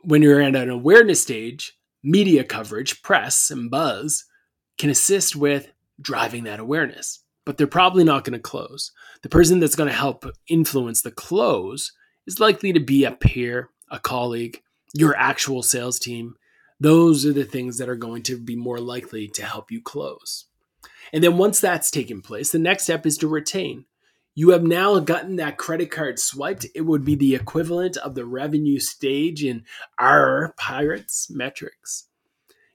when 0.04 0.22
you're 0.22 0.40
at 0.40 0.56
an 0.56 0.70
awareness 0.70 1.22
stage, 1.22 1.78
media 2.02 2.44
coverage, 2.44 3.02
press, 3.02 3.50
and 3.50 3.70
buzz 3.70 4.24
can 4.78 4.90
assist 4.90 5.36
with 5.36 5.70
driving 6.00 6.44
that 6.44 6.60
awareness, 6.60 7.20
but 7.44 7.56
they're 7.56 7.66
probably 7.66 8.04
not 8.04 8.24
going 8.24 8.32
to 8.32 8.38
close. 8.38 8.92
The 9.22 9.28
person 9.28 9.60
that's 9.60 9.76
going 9.76 9.88
to 9.88 9.94
help 9.94 10.24
influence 10.48 11.02
the 11.02 11.10
close 11.10 11.92
is 12.26 12.40
likely 12.40 12.72
to 12.72 12.80
be 12.80 13.04
a 13.04 13.12
peer, 13.12 13.68
a 13.90 13.98
colleague, 13.98 14.62
your 14.94 15.16
actual 15.16 15.62
sales 15.62 15.98
team. 15.98 16.34
Those 16.80 17.24
are 17.26 17.32
the 17.32 17.44
things 17.44 17.78
that 17.78 17.88
are 17.88 17.96
going 17.96 18.22
to 18.24 18.38
be 18.38 18.56
more 18.56 18.78
likely 18.78 19.28
to 19.28 19.44
help 19.44 19.70
you 19.70 19.80
close. 19.80 20.46
And 21.12 21.22
then 21.22 21.36
once 21.36 21.60
that's 21.60 21.90
taken 21.90 22.22
place, 22.22 22.50
the 22.50 22.58
next 22.58 22.84
step 22.84 23.06
is 23.06 23.18
to 23.18 23.28
retain 23.28 23.84
you 24.34 24.50
have 24.50 24.62
now 24.62 24.98
gotten 24.98 25.36
that 25.36 25.58
credit 25.58 25.90
card 25.90 26.18
swiped. 26.18 26.66
It 26.74 26.82
would 26.82 27.04
be 27.04 27.14
the 27.14 27.34
equivalent 27.34 27.96
of 27.98 28.14
the 28.14 28.24
revenue 28.24 28.78
stage 28.78 29.44
in 29.44 29.64
our 29.98 30.54
Pirates 30.56 31.28
metrics. 31.30 32.08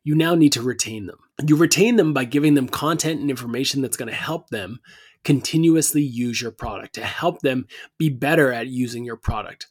You 0.03 0.15
now 0.15 0.35
need 0.35 0.53
to 0.53 0.61
retain 0.61 1.07
them. 1.07 1.19
You 1.45 1.55
retain 1.55 1.95
them 1.95 2.13
by 2.13 2.25
giving 2.25 2.53
them 2.53 2.69
content 2.69 3.19
and 3.19 3.29
information 3.29 3.81
that's 3.81 3.97
going 3.97 4.09
to 4.09 4.15
help 4.15 4.49
them 4.49 4.79
continuously 5.23 6.01
use 6.01 6.41
your 6.41 6.51
product, 6.51 6.95
to 6.95 7.03
help 7.03 7.41
them 7.41 7.67
be 7.97 8.09
better 8.09 8.53
at 8.53 8.67
using 8.67 9.03
your 9.03 9.17
product, 9.17 9.67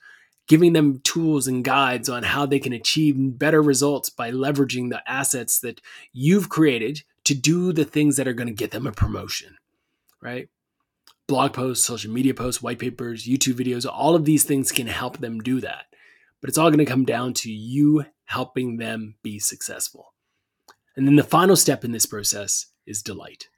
giving 0.46 0.74
them 0.74 1.00
tools 1.00 1.46
and 1.46 1.64
guides 1.64 2.08
on 2.08 2.24
how 2.24 2.44
they 2.44 2.58
can 2.58 2.72
achieve 2.72 3.14
better 3.38 3.62
results 3.62 4.10
by 4.10 4.30
leveraging 4.30 4.90
the 4.90 5.02
assets 5.10 5.60
that 5.60 5.80
you've 6.12 6.48
created 6.48 7.02
to 7.24 7.34
do 7.34 7.72
the 7.72 7.84
things 7.84 8.16
that 8.16 8.28
are 8.28 8.34
going 8.34 8.48
to 8.48 8.52
get 8.52 8.72
them 8.72 8.86
a 8.86 8.92
promotion, 8.92 9.56
right? 10.20 10.48
Blog 11.28 11.52
posts, 11.52 11.84
social 11.84 12.12
media 12.12 12.34
posts, 12.34 12.62
white 12.62 12.78
papers, 12.78 13.26
YouTube 13.26 13.54
videos, 13.54 13.86
all 13.90 14.14
of 14.14 14.24
these 14.24 14.44
things 14.44 14.72
can 14.72 14.86
help 14.86 15.18
them 15.18 15.40
do 15.40 15.60
that. 15.60 15.86
But 16.40 16.48
it's 16.48 16.58
all 16.58 16.70
going 16.70 16.78
to 16.78 16.84
come 16.84 17.04
down 17.04 17.34
to 17.34 17.50
you 17.50 18.04
helping 18.24 18.76
them 18.76 19.16
be 19.22 19.38
successful. 19.38 20.12
And 20.96 21.06
then 21.06 21.16
the 21.16 21.24
final 21.24 21.56
step 21.56 21.84
in 21.84 21.92
this 21.92 22.06
process 22.06 22.66
is 22.86 23.02
delight. 23.02 23.48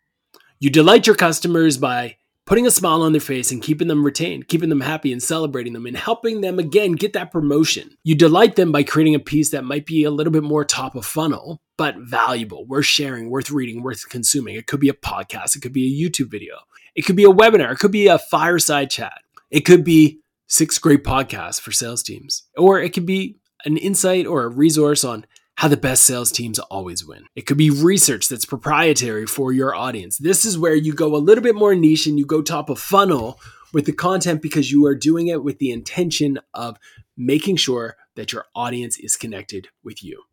You 0.58 0.70
delight 0.70 1.06
your 1.06 1.16
customers 1.16 1.76
by 1.76 2.16
putting 2.48 2.66
a 2.66 2.70
smile 2.70 3.02
on 3.02 3.12
their 3.12 3.20
face 3.20 3.52
and 3.52 3.62
keeping 3.62 3.88
them 3.88 4.02
retained, 4.02 4.48
keeping 4.48 4.70
them 4.70 4.80
happy 4.80 5.12
and 5.12 5.22
celebrating 5.22 5.74
them 5.74 5.84
and 5.84 5.96
helping 5.96 6.40
them 6.40 6.58
again 6.58 6.92
get 6.92 7.12
that 7.12 7.30
promotion. 7.30 7.90
You 8.02 8.14
delight 8.14 8.56
them 8.56 8.72
by 8.72 8.82
creating 8.82 9.14
a 9.14 9.20
piece 9.20 9.50
that 9.50 9.64
might 9.64 9.84
be 9.84 10.04
a 10.04 10.10
little 10.10 10.32
bit 10.32 10.42
more 10.42 10.64
top 10.64 10.94
of 10.94 11.04
funnel, 11.04 11.60
but 11.76 11.96
valuable, 11.98 12.66
worth 12.66 12.86
sharing, 12.86 13.28
worth 13.28 13.50
reading, 13.50 13.82
worth 13.82 14.08
consuming. 14.08 14.56
It 14.56 14.66
could 14.66 14.80
be 14.80 14.88
a 14.88 14.94
podcast, 14.94 15.56
it 15.56 15.60
could 15.60 15.74
be 15.74 15.86
a 15.86 16.08
YouTube 16.08 16.30
video, 16.30 16.54
it 16.98 17.06
could 17.06 17.14
be 17.14 17.24
a 17.24 17.28
webinar, 17.28 17.70
it 17.70 17.78
could 17.78 17.92
be 17.92 18.08
a 18.08 18.18
fireside 18.18 18.90
chat, 18.90 19.20
it 19.52 19.60
could 19.60 19.84
be 19.84 20.18
six 20.48 20.78
great 20.78 21.04
podcasts 21.04 21.60
for 21.60 21.70
sales 21.70 22.02
teams, 22.02 22.42
or 22.56 22.80
it 22.80 22.92
could 22.92 23.06
be 23.06 23.38
an 23.64 23.76
insight 23.76 24.26
or 24.26 24.42
a 24.42 24.48
resource 24.48 25.04
on 25.04 25.24
how 25.54 25.68
the 25.68 25.76
best 25.76 26.04
sales 26.04 26.32
teams 26.32 26.58
always 26.58 27.06
win. 27.06 27.26
It 27.36 27.42
could 27.46 27.56
be 27.56 27.70
research 27.70 28.26
that's 28.28 28.44
proprietary 28.44 29.26
for 29.26 29.52
your 29.52 29.76
audience. 29.76 30.18
This 30.18 30.44
is 30.44 30.58
where 30.58 30.74
you 30.74 30.92
go 30.92 31.14
a 31.14 31.18
little 31.18 31.44
bit 31.44 31.54
more 31.54 31.76
niche 31.76 32.08
and 32.08 32.18
you 32.18 32.26
go 32.26 32.42
top 32.42 32.68
of 32.68 32.80
funnel 32.80 33.38
with 33.72 33.86
the 33.86 33.92
content 33.92 34.42
because 34.42 34.72
you 34.72 34.84
are 34.86 34.96
doing 34.96 35.28
it 35.28 35.44
with 35.44 35.60
the 35.60 35.70
intention 35.70 36.40
of 36.52 36.78
making 37.16 37.56
sure 37.56 37.96
that 38.16 38.32
your 38.32 38.46
audience 38.56 38.98
is 38.98 39.14
connected 39.14 39.68
with 39.84 40.02
you. 40.02 40.24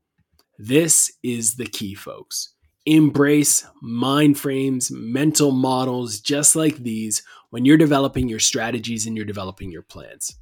This 0.58 1.12
is 1.22 1.58
the 1.58 1.68
key, 1.68 1.94
folks. 1.94 2.55
Embrace 2.88 3.66
mind 3.82 4.38
frames, 4.38 4.92
mental 4.92 5.52
models 5.52 6.20
just 6.20 6.56
like 6.56 6.78
these 6.78 7.24
when 7.50 7.66
you're 7.66 7.78
developing 7.78 8.30
your 8.30 8.40
strategies 8.40 9.08
and 9.08 9.18
you're 9.18 9.26
developing 9.26 9.72
your 9.72 9.82
plans. 9.82 10.36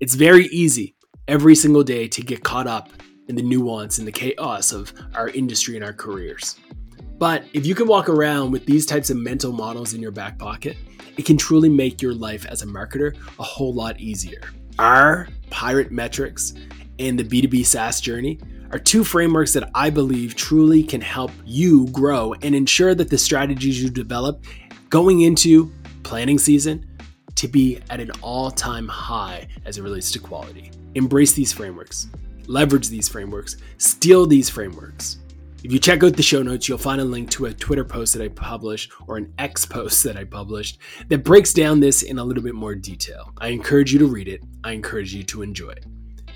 It's 0.00 0.14
very 0.14 0.46
easy 0.46 0.96
every 1.28 1.54
single 1.54 1.82
day 1.82 2.08
to 2.08 2.22
get 2.22 2.42
caught 2.42 2.66
up 2.66 2.88
in 3.28 3.36
the 3.36 3.42
nuance 3.42 3.98
and 3.98 4.08
the 4.08 4.12
chaos 4.12 4.72
of 4.72 4.94
our 5.14 5.28
industry 5.28 5.76
and 5.76 5.84
our 5.84 5.92
careers. 5.92 6.56
But 7.18 7.44
if 7.52 7.66
you 7.66 7.74
can 7.74 7.86
walk 7.86 8.08
around 8.08 8.50
with 8.50 8.64
these 8.64 8.86
types 8.86 9.10
of 9.10 9.18
mental 9.18 9.52
models 9.52 9.92
in 9.92 10.00
your 10.00 10.10
back 10.10 10.38
pocket, 10.38 10.78
it 11.18 11.26
can 11.26 11.36
truly 11.36 11.68
make 11.68 12.00
your 12.00 12.14
life 12.14 12.46
as 12.46 12.62
a 12.62 12.66
marketer 12.66 13.14
a 13.38 13.42
whole 13.42 13.74
lot 13.74 14.00
easier. 14.00 14.40
Our 14.78 15.28
Pirate 15.50 15.92
Metrics 15.92 16.54
and 16.98 17.18
the 17.18 17.24
B2B 17.24 17.66
SaaS 17.66 18.00
journey 18.00 18.40
are 18.74 18.78
two 18.78 19.04
frameworks 19.04 19.52
that 19.52 19.70
I 19.72 19.88
believe 19.88 20.34
truly 20.34 20.82
can 20.82 21.00
help 21.00 21.30
you 21.44 21.86
grow 21.92 22.34
and 22.42 22.56
ensure 22.56 22.94
that 22.94 23.08
the 23.08 23.16
strategies 23.16 23.80
you 23.80 23.88
develop 23.88 24.44
going 24.90 25.20
into 25.20 25.72
planning 26.02 26.38
season 26.38 26.84
to 27.36 27.46
be 27.46 27.78
at 27.88 28.00
an 28.00 28.10
all 28.20 28.50
time 28.50 28.88
high 28.88 29.46
as 29.64 29.78
it 29.78 29.82
relates 29.82 30.10
to 30.10 30.18
quality. 30.18 30.72
Embrace 30.94 31.32
these 31.32 31.52
frameworks 31.52 32.08
leverage 32.46 32.88
these 32.88 33.08
frameworks, 33.08 33.56
steal 33.78 34.26
these 34.26 34.50
frameworks. 34.50 35.18
If 35.62 35.72
you 35.72 35.78
check 35.78 36.02
out 36.02 36.14
the 36.14 36.22
show 36.22 36.42
notes, 36.42 36.68
you'll 36.68 36.76
find 36.76 37.00
a 37.00 37.04
link 37.04 37.30
to 37.30 37.46
a 37.46 37.54
Twitter 37.54 37.84
post 37.84 38.12
that 38.14 38.22
I 38.22 38.28
published 38.28 38.92
or 39.06 39.16
an 39.16 39.32
X 39.38 39.64
post 39.64 40.04
that 40.04 40.16
I 40.16 40.24
published 40.24 40.78
that 41.08 41.24
breaks 41.24 41.54
down 41.54 41.80
this 41.80 42.02
in 42.02 42.18
a 42.18 42.24
little 42.24 42.42
bit 42.42 42.54
more 42.54 42.74
detail. 42.74 43.32
I 43.38 43.48
encourage 43.48 43.92
you 43.92 43.98
to 44.00 44.06
read 44.06 44.28
it. 44.28 44.42
I 44.62 44.72
encourage 44.72 45.14
you 45.14 45.22
to 45.22 45.42
enjoy 45.42 45.70
it. 45.70 45.86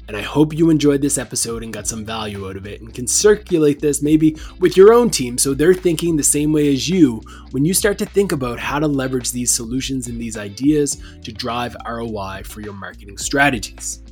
And 0.08 0.16
I 0.16 0.22
hope 0.22 0.54
you 0.54 0.70
enjoyed 0.70 1.02
this 1.02 1.18
episode 1.18 1.62
and 1.62 1.72
got 1.72 1.86
some 1.86 2.02
value 2.02 2.48
out 2.48 2.56
of 2.56 2.66
it 2.66 2.80
and 2.80 2.94
can 2.94 3.06
circulate 3.06 3.78
this 3.78 4.02
maybe 4.02 4.38
with 4.58 4.74
your 4.74 4.94
own 4.94 5.10
team 5.10 5.36
so 5.36 5.52
they're 5.52 5.74
thinking 5.74 6.16
the 6.16 6.22
same 6.22 6.50
way 6.50 6.72
as 6.72 6.88
you 6.88 7.20
when 7.50 7.66
you 7.66 7.74
start 7.74 7.98
to 7.98 8.06
think 8.06 8.32
about 8.32 8.58
how 8.58 8.78
to 8.78 8.88
leverage 8.88 9.32
these 9.32 9.54
solutions 9.54 10.08
and 10.08 10.18
these 10.18 10.38
ideas 10.38 11.02
to 11.22 11.30
drive 11.30 11.76
ROI 11.86 12.40
for 12.44 12.62
your 12.62 12.72
marketing 12.72 13.18
strategies. 13.18 14.02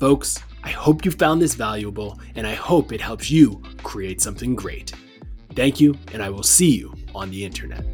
Folks, 0.00 0.40
I 0.64 0.70
hope 0.70 1.04
you 1.04 1.10
found 1.10 1.42
this 1.42 1.54
valuable 1.54 2.18
and 2.34 2.46
I 2.46 2.54
hope 2.54 2.90
it 2.90 3.02
helps 3.02 3.30
you 3.30 3.62
create 3.82 4.22
something 4.22 4.56
great. 4.56 4.92
Thank 5.54 5.80
you, 5.80 5.98
and 6.14 6.22
I 6.22 6.30
will 6.30 6.42
see 6.42 6.70
you 6.70 6.94
on 7.14 7.30
the 7.30 7.44
internet. 7.44 7.84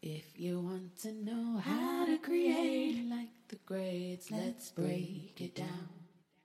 If 0.00 0.38
you 0.38 0.60
want 0.60 0.96
to 1.00 1.12
know 1.12 1.58
how 1.58 2.06
to 2.06 2.18
create 2.18 3.05
the 3.48 3.56
grades, 3.66 4.30
let's 4.30 4.70
break 4.70 5.34
it 5.40 5.54
down. 5.54 5.95